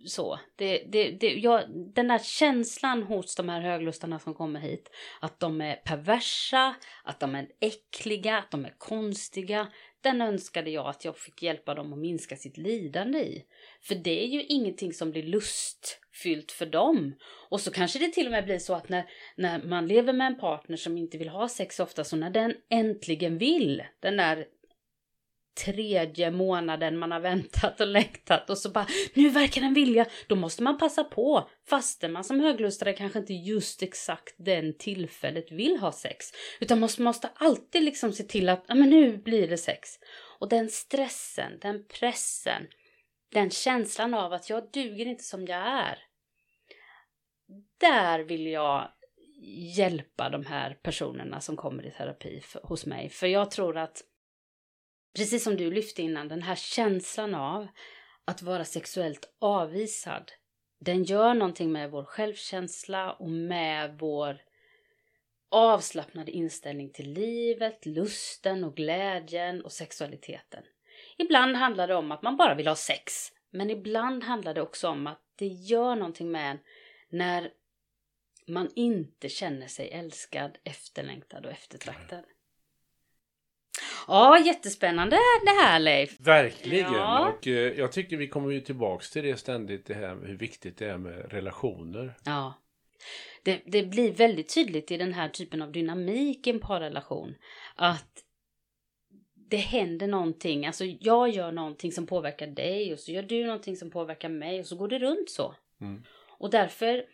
så. 0.07 0.39
Det, 0.55 0.83
det, 0.91 1.11
det, 1.11 1.33
jag, 1.33 1.61
den 1.95 2.07
där 2.07 2.19
känslan 2.19 3.03
hos 3.03 3.35
de 3.35 3.49
här 3.49 3.61
höglustarna 3.61 4.19
som 4.19 4.33
kommer 4.33 4.59
hit, 4.59 4.89
att 5.21 5.39
de 5.39 5.61
är 5.61 5.75
perversa, 5.75 6.75
att 7.03 7.19
de 7.19 7.35
är 7.35 7.47
äckliga, 7.59 8.38
att 8.38 8.51
de 8.51 8.65
är 8.65 8.75
konstiga, 8.77 9.67
den 10.06 10.22
önskade 10.22 10.70
jag 10.70 10.88
att 10.88 11.06
jag 11.06 11.18
fick 11.18 11.44
hjälpa 11.44 11.74
dem 11.74 11.94
att 11.94 12.00
minska 12.00 12.36
sitt 12.36 12.58
lidande 12.58 13.20
i. 13.20 13.46
För 13.82 13.96
det 13.96 14.24
är 14.24 14.28
ju 14.28 14.44
ingenting 14.44 14.94
som 14.94 15.12
blir 15.12 15.24
lustfyllt 15.24 16.52
för 16.52 16.65
dem. 16.65 17.15
Och 17.50 17.62
så 17.62 17.72
kanske 17.72 18.00
det 18.00 18.13
till 18.13 18.26
och 18.26 18.32
med 18.32 18.46
blir 18.46 18.60
så 18.60 18.74
att 18.74 18.89
när, 18.89 19.06
när 19.36 19.63
man 19.63 19.88
lever 19.88 20.13
med 20.13 20.28
en 20.28 20.39
partner 20.39 20.78
som 20.78 20.98
inte 20.98 21.18
vill 21.18 21.30
ha 21.30 21.50
sex 21.50 21.80
ofta, 21.80 22.04
så 22.04 22.15
när 22.15 22.30
den 22.30 22.54
äntligen 22.70 23.38
vill, 23.38 23.84
den 24.00 24.18
där 24.18 24.46
tredje 25.56 26.32
månaden 26.32 26.98
man 26.98 27.12
har 27.12 27.20
väntat 27.20 27.82
och 27.82 27.88
längtat 27.88 28.50
och 28.50 28.58
så 28.58 28.70
bara 28.70 28.88
nu 29.13 29.30
verkar 29.30 29.62
den 29.62 29.74
vilja, 29.74 30.06
då 30.28 30.36
måste 30.36 30.63
man 30.63 30.78
passa 30.78 31.04
på 31.04 31.50
fastän 31.70 32.12
man 32.12 32.24
som 32.24 32.39
höglustare 32.39 32.94
kanske 32.94 33.20
inte 33.20 33.34
just 33.34 33.84
exakt 33.84 34.36
den 34.38 34.78
tillfället 34.78 35.52
vill 35.52 35.78
ha 35.78 35.91
sex. 35.91 36.26
Utan 36.60 36.78
man 36.78 36.82
måste, 36.82 37.02
måste 37.02 37.30
alltid 37.36 37.84
liksom 37.84 38.13
se 38.13 38.24
till 38.24 38.50
att 38.50 38.65
ja, 38.68 38.76
men 38.76 38.89
nu 38.89 39.18
blir 39.18 39.48
det 39.48 39.58
sex. 39.58 39.89
Och 40.39 40.50
den 40.50 40.70
stressen, 40.70 41.60
den 41.62 41.86
pressen, 42.00 42.68
den 43.34 43.50
känslan 43.50 44.13
av 44.13 44.34
att 44.34 44.50
jag 44.50 44.72
duger 44.72 45.06
inte 45.06 45.24
som 45.24 45.46
jag 45.46 45.60
är. 45.60 46.00
Där 47.80 48.20
vill 48.20 48.48
jag 48.48 48.91
hjälpa 49.76 50.30
de 50.30 50.46
här 50.46 50.78
personerna 50.84 51.41
som 51.41 51.58
kommer 51.58 51.86
i 51.86 51.91
terapi 51.91 52.41
för, 52.41 52.62
hos 52.63 52.86
mig. 52.86 53.10
För 53.10 53.28
jag 53.28 53.52
tror 53.52 53.78
att 53.78 54.02
precis 55.15 55.43
som 55.43 55.58
du 55.58 55.71
lyfte 55.71 56.01
innan, 56.01 56.28
den 56.28 56.41
här 56.41 56.56
känslan 56.56 57.36
av 57.36 57.67
att 58.25 58.41
vara 58.41 58.65
sexuellt 58.65 59.36
avvisad, 59.39 60.32
den 60.80 61.04
gör 61.04 61.34
någonting 61.34 61.71
med 61.71 61.91
vår 61.91 62.04
självkänsla 62.04 63.13
och 63.13 63.30
med 63.30 63.97
vår 63.99 64.41
avslappnade 65.49 66.32
inställning 66.32 66.91
till 66.91 67.13
livet, 67.13 67.86
lusten 67.86 68.63
och 68.63 68.75
glädjen 68.75 69.62
och 69.62 69.71
sexualiteten. 69.71 70.63
Ibland 71.17 71.56
handlar 71.56 71.88
det 71.88 71.95
om 71.95 72.12
att 72.12 72.21
man 72.21 72.38
bara 72.38 72.56
vill 72.56 72.67
ha 72.67 72.75
sex, 72.75 73.32
men 73.49 73.69
ibland 73.69 74.23
handlar 74.23 74.54
det 74.54 74.62
också 74.62 74.88
om 74.88 75.08
att 75.08 75.21
det 75.36 75.47
gör 75.47 75.95
någonting 75.95 76.32
med 76.32 76.51
en 76.51 76.60
när 77.10 77.51
man 78.47 78.69
inte 78.75 79.30
känner 79.30 79.67
sig 79.67 79.89
älskad, 79.89 80.58
efterlängtad 80.63 81.45
och 81.45 81.51
eftertraktad. 81.51 82.23
Ja, 84.08 84.39
jättespännande 84.39 85.15
det 85.46 85.62
här 85.62 85.80
Leif. 85.80 86.20
Verkligen. 86.20 86.94
Ja. 86.94 87.30
Och 87.30 87.48
eh, 87.48 87.80
jag 87.80 87.91
tycker 87.91 88.18
vi 88.18 88.28
kommer 88.28 88.52
ju 88.52 88.62
tillbaks 88.62 89.12
till 89.12 89.24
det 89.24 89.38
ständigt, 89.38 89.86
det 89.86 89.94
här 89.94 90.18
hur 90.26 90.38
viktigt 90.38 90.78
det 90.78 90.89
är 90.89 90.98
med 90.98 91.32
relationer. 91.32 92.18
Ja. 92.26 92.54
Det, 93.44 93.62
det 93.65 93.84
blir 93.84 94.12
väldigt 94.13 94.54
tydligt 94.54 94.91
i 94.91 94.98
den 94.98 95.13
här 95.13 95.30
typen 95.30 95.62
av 95.62 95.72
dynamik 95.72 96.48
i 96.48 96.50
en 96.50 96.60
parrelation. 96.60 97.36
Att 97.76 98.24
det 99.50 99.58
händer 99.58 100.08
någonting, 100.08 100.65
alltså 100.65 100.86
jag 100.86 101.30
gör 101.30 101.52
någonting 101.52 101.91
som 101.91 102.08
påverkar 102.08 102.48
dig 102.48 102.94
och 102.94 103.00
så 103.00 103.12
gör 103.12 103.24
du 103.24 103.46
någonting 103.46 103.76
som 103.76 103.91
påverkar 103.91 104.30
mig 104.30 104.60
och 104.60 104.65
så 104.65 104.76
går 104.76 104.88
det 104.88 105.00
runt 105.00 105.30
så. 105.30 105.56
Mm. 105.82 106.04
Och 106.38 106.50
därför 106.50 107.06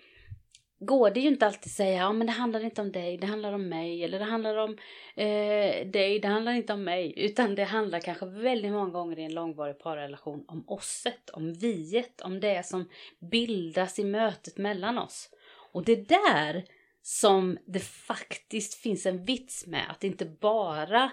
går 0.83 1.09
det 1.09 1.19
ju 1.19 1.27
inte 1.27 1.45
alltid 1.45 1.65
att 1.65 1.75
säga 1.75 1.97
ja 1.97 2.13
men 2.13 2.27
det 2.27 2.33
handlar 2.33 2.63
inte 2.63 2.81
om 2.81 2.91
dig, 2.91 3.17
det 3.17 3.27
handlar 3.27 3.53
om 3.53 3.69
mig 3.69 4.03
eller 4.03 4.19
det 4.19 4.25
handlar 4.25 4.57
om 4.57 4.77
eh, 5.15 5.87
dig, 5.87 6.19
det 6.21 6.27
handlar 6.27 6.51
inte 6.51 6.73
om 6.73 6.83
mig 6.83 7.13
utan 7.17 7.55
det 7.55 7.63
handlar 7.63 7.99
kanske 7.99 8.25
väldigt 8.25 8.71
många 8.71 8.89
gånger 8.89 9.19
i 9.19 9.23
en 9.23 9.33
långvarig 9.33 9.79
parrelation 9.79 10.45
om 10.47 10.63
osset, 10.67 11.29
om 11.29 11.53
viet, 11.53 12.21
om 12.21 12.39
det 12.39 12.65
som 12.65 12.89
bildas 13.19 13.99
i 13.99 14.03
mötet 14.03 14.57
mellan 14.57 14.97
oss. 14.97 15.29
Och 15.71 15.85
det 15.85 15.91
är 15.91 16.05
där 16.05 16.65
som 17.01 17.57
det 17.65 17.83
faktiskt 17.83 18.73
finns 18.73 19.05
en 19.05 19.25
vits 19.25 19.67
med 19.67 19.91
att 19.91 20.03
inte 20.03 20.25
bara 20.25 21.11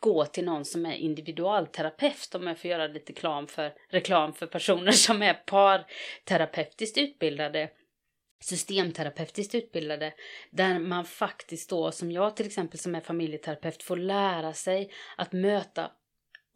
gå 0.00 0.24
till 0.24 0.44
någon 0.44 0.64
som 0.64 0.86
är 0.86 0.94
individualterapeut 0.94 2.34
om 2.34 2.46
jag 2.46 2.58
får 2.58 2.70
göra 2.70 2.86
lite 2.86 3.12
reklam 3.12 3.46
för, 3.46 3.72
reklam 3.88 4.32
för 4.32 4.46
personer 4.46 4.92
som 4.92 5.22
är 5.22 5.34
parterapeutiskt 5.34 6.98
utbildade 6.98 7.70
systemterapeutiskt 8.40 9.54
utbildade 9.54 10.14
där 10.50 10.78
man 10.78 11.04
faktiskt 11.04 11.70
då 11.70 11.92
som 11.92 12.12
jag 12.12 12.36
till 12.36 12.46
exempel 12.46 12.78
som 12.78 12.94
är 12.94 13.00
familjeterapeut 13.00 13.82
får 13.82 13.96
lära 13.96 14.52
sig 14.52 14.90
att 15.16 15.32
möta 15.32 15.90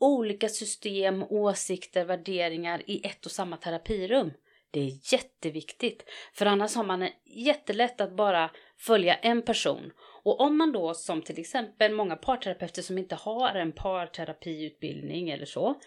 olika 0.00 0.48
system, 0.48 1.22
åsikter, 1.22 2.04
värderingar 2.04 2.82
i 2.86 3.06
ett 3.06 3.26
och 3.26 3.32
samma 3.32 3.56
terapirum. 3.56 4.32
Det 4.70 4.80
är 4.80 5.12
jätteviktigt, 5.12 6.04
för 6.32 6.46
annars 6.46 6.74
har 6.74 6.84
man 6.84 7.08
jättelätt 7.24 8.00
att 8.00 8.16
bara 8.16 8.50
följa 8.76 9.14
en 9.14 9.42
person. 9.42 9.92
Och 10.22 10.40
om 10.40 10.58
man 10.58 10.72
då 10.72 10.94
som 10.94 11.22
till 11.22 11.40
exempel 11.40 11.92
många 11.92 12.16
parterapeuter 12.16 12.82
som 12.82 12.98
inte 12.98 13.14
har 13.14 13.54
en 13.54 13.72
parterapiutbildning 13.72 15.30
eller 15.30 15.46
så, 15.46 15.80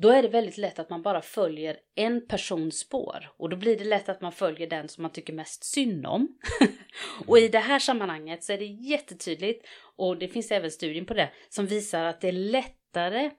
då 0.00 0.08
är 0.08 0.22
det 0.22 0.28
väldigt 0.28 0.58
lätt 0.58 0.78
att 0.78 0.90
man 0.90 1.02
bara 1.02 1.22
följer 1.22 1.76
en 1.94 2.26
persons 2.26 2.78
spår 2.78 3.30
och 3.36 3.50
då 3.50 3.56
blir 3.56 3.78
det 3.78 3.84
lätt 3.84 4.08
att 4.08 4.20
man 4.20 4.32
följer 4.32 4.70
den 4.70 4.88
som 4.88 5.02
man 5.02 5.12
tycker 5.12 5.32
mest 5.32 5.64
synd 5.64 6.06
om. 6.06 6.28
och 7.26 7.38
i 7.38 7.48
det 7.48 7.58
här 7.58 7.78
sammanhanget 7.78 8.44
så 8.44 8.52
är 8.52 8.58
det 8.58 8.64
jättetydligt 8.64 9.66
och 9.96 10.18
det 10.18 10.28
finns 10.28 10.50
även 10.50 10.70
studier 10.70 11.04
på 11.04 11.14
det 11.14 11.30
som 11.48 11.66
visar 11.66 12.04
att 12.04 12.20
det 12.20 12.28
är 12.28 12.32
lättare 12.32 13.30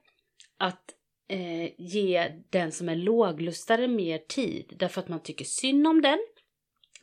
att 0.58 0.84
eh, 1.28 1.70
ge 1.78 2.32
den 2.50 2.72
som 2.72 2.88
är 2.88 2.96
låglustare 2.96 3.88
mer 3.88 4.18
tid 4.18 4.76
därför 4.78 5.00
att 5.00 5.08
man 5.08 5.22
tycker 5.22 5.44
synd 5.44 5.86
om 5.86 6.02
den. 6.02 6.18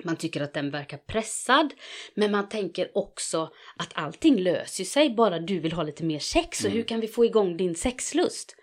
Man 0.03 0.15
tycker 0.15 0.41
att 0.41 0.53
den 0.53 0.71
verkar 0.71 0.97
pressad, 0.97 1.73
men 2.13 2.31
man 2.31 2.49
tänker 2.49 2.97
också 2.97 3.51
att 3.77 3.91
allting 3.93 4.39
löser 4.39 4.83
sig 4.83 5.09
bara 5.09 5.39
du 5.39 5.59
vill 5.59 5.71
ha 5.71 5.83
lite 5.83 6.03
mer 6.03 6.19
sex. 6.19 6.59
Och 6.59 6.65
mm. 6.65 6.77
hur 6.77 6.83
kan 6.83 6.99
vi 6.99 7.07
få 7.07 7.25
igång 7.25 7.57
din 7.57 7.75
sexlust? 7.75 8.55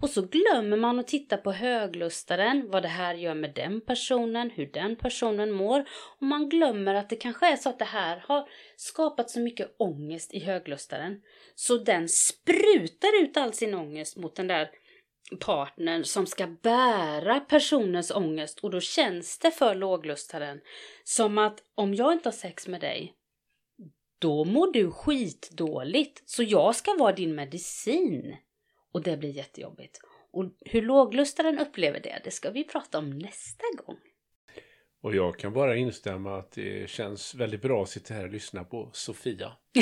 Och 0.00 0.10
så 0.10 0.22
glömmer 0.22 0.76
man 0.76 0.98
att 0.98 1.08
titta 1.08 1.36
på 1.36 1.52
höglustaren, 1.52 2.70
vad 2.70 2.82
det 2.82 2.88
här 2.88 3.14
gör 3.14 3.34
med 3.34 3.54
den 3.54 3.80
personen, 3.80 4.50
hur 4.50 4.66
den 4.66 4.96
personen 4.96 5.52
mår. 5.52 5.84
Och 6.18 6.26
man 6.26 6.48
glömmer 6.48 6.94
att 6.94 7.10
det 7.10 7.16
kanske 7.16 7.52
är 7.52 7.56
så 7.56 7.68
att 7.68 7.78
det 7.78 7.84
här 7.84 8.24
har 8.28 8.48
skapat 8.76 9.30
så 9.30 9.40
mycket 9.40 9.74
ångest 9.78 10.34
i 10.34 10.40
höglustaren. 10.40 11.22
Så 11.54 11.76
den 11.76 12.08
sprutar 12.08 13.22
ut 13.22 13.36
all 13.36 13.52
sin 13.52 13.74
ångest 13.74 14.16
mot 14.16 14.36
den 14.36 14.46
där 14.46 14.70
partnern 15.40 16.04
som 16.04 16.26
ska 16.26 16.46
bära 16.46 17.40
personens 17.40 18.10
ångest 18.10 18.58
och 18.58 18.70
då 18.70 18.80
känns 18.80 19.38
det 19.38 19.50
för 19.50 19.74
låglustaren 19.74 20.60
som 21.04 21.38
att 21.38 21.62
om 21.74 21.94
jag 21.94 22.12
inte 22.12 22.28
har 22.28 22.34
sex 22.34 22.68
med 22.68 22.80
dig 22.80 23.14
då 24.18 24.44
mår 24.44 24.72
du 24.72 24.90
skitdåligt 24.90 26.22
så 26.26 26.42
jag 26.42 26.76
ska 26.76 26.94
vara 26.94 27.12
din 27.12 27.34
medicin. 27.34 28.36
Och 28.92 29.02
det 29.02 29.16
blir 29.16 29.30
jättejobbigt. 29.30 30.00
Och 30.32 30.44
hur 30.60 30.82
låglustaren 30.82 31.58
upplever 31.58 32.00
det, 32.00 32.20
det 32.24 32.30
ska 32.30 32.50
vi 32.50 32.64
prata 32.64 32.98
om 32.98 33.18
nästa 33.18 33.64
gång. 33.84 33.96
Och 35.02 35.14
jag 35.14 35.38
kan 35.38 35.52
bara 35.52 35.76
instämma 35.76 36.38
att 36.38 36.52
det 36.52 36.90
känns 36.90 37.34
väldigt 37.34 37.62
bra 37.62 37.82
att 37.82 37.88
sitta 37.88 38.14
här 38.14 38.24
och 38.24 38.32
lyssna 38.32 38.64
på 38.64 38.90
Sofia. 38.92 39.52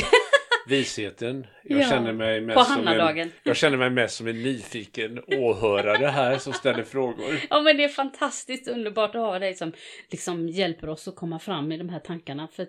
Visheten. 0.68 1.46
Jag, 1.64 1.80
ja, 1.80 1.88
känner 1.88 2.12
mig 2.12 2.40
mest 2.40 2.72
som 2.72 2.88
en, 2.88 3.30
jag 3.42 3.56
känner 3.56 3.76
mig 3.76 3.90
mest 3.90 4.16
som 4.16 4.26
en 4.26 4.42
nyfiken 4.42 5.22
åhörare 5.26 6.06
här 6.06 6.38
som 6.38 6.52
ställer 6.52 6.82
frågor. 6.82 7.40
Ja 7.50 7.60
men 7.60 7.76
det 7.76 7.84
är 7.84 7.88
fantastiskt 7.88 8.68
underbart 8.68 9.14
att 9.14 9.20
ha 9.20 9.38
dig 9.38 9.54
som 9.54 9.72
liksom 10.10 10.48
hjälper 10.48 10.88
oss 10.88 11.08
att 11.08 11.16
komma 11.16 11.38
fram 11.38 11.72
i 11.72 11.76
de 11.76 11.88
här 11.88 12.00
tankarna. 12.00 12.48
För 12.48 12.66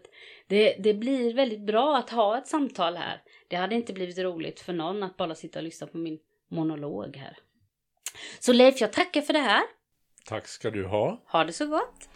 det, 0.48 0.76
det 0.80 0.94
blir 0.94 1.34
väldigt 1.34 1.62
bra 1.62 1.98
att 1.98 2.10
ha 2.10 2.38
ett 2.38 2.48
samtal 2.48 2.96
här. 2.96 3.22
Det 3.48 3.56
hade 3.56 3.76
inte 3.76 3.94
blivit 3.94 4.18
roligt 4.18 4.60
för 4.60 4.74
någon 4.74 5.04
att 5.04 5.18
bara 5.18 5.36
sitta 5.36 5.60
och 5.60 5.64
lyssna 5.64 5.88
på 5.88 5.98
min 5.98 6.20
monolog 6.50 7.18
här. 7.18 7.38
Så 8.40 8.54
Leif, 8.54 8.82
jag 8.82 8.94
tackar 8.94 9.22
för 9.22 9.34
det 9.34 9.40
här. 9.40 9.64
Tack 10.26 10.48
ska 10.48 10.72
du 10.72 10.86
ha. 10.86 11.22
Ha 11.26 11.44
det 11.44 11.54
så 11.54 11.68
gott. 11.68 12.10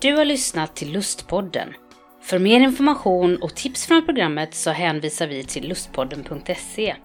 Du 0.00 0.16
har 0.16 0.24
lyssnat 0.24 0.76
till 0.76 0.92
Lustpodden. 0.92 1.74
För 2.22 2.38
mer 2.38 2.60
information 2.60 3.42
och 3.42 3.54
tips 3.54 3.86
från 3.86 4.04
programmet 4.04 4.54
så 4.54 4.70
hänvisar 4.70 5.26
vi 5.26 5.44
till 5.44 5.68
lustpodden.se. 5.68 6.96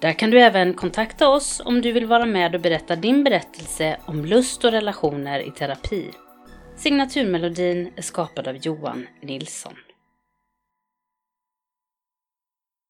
Där 0.00 0.12
kan 0.12 0.30
du 0.30 0.40
även 0.40 0.74
kontakta 0.74 1.28
oss 1.28 1.62
om 1.64 1.80
du 1.80 1.92
vill 1.92 2.06
vara 2.06 2.26
med 2.26 2.54
och 2.54 2.60
berätta 2.60 2.96
din 2.96 3.24
berättelse 3.24 4.00
om 4.04 4.24
lust 4.24 4.64
och 4.64 4.70
relationer 4.70 5.40
i 5.40 5.50
terapi. 5.50 6.10
Signaturmelodin 6.76 7.92
är 7.96 8.02
skapad 8.02 8.48
av 8.48 8.56
Johan 8.56 9.06
Nilsson. 9.22 9.74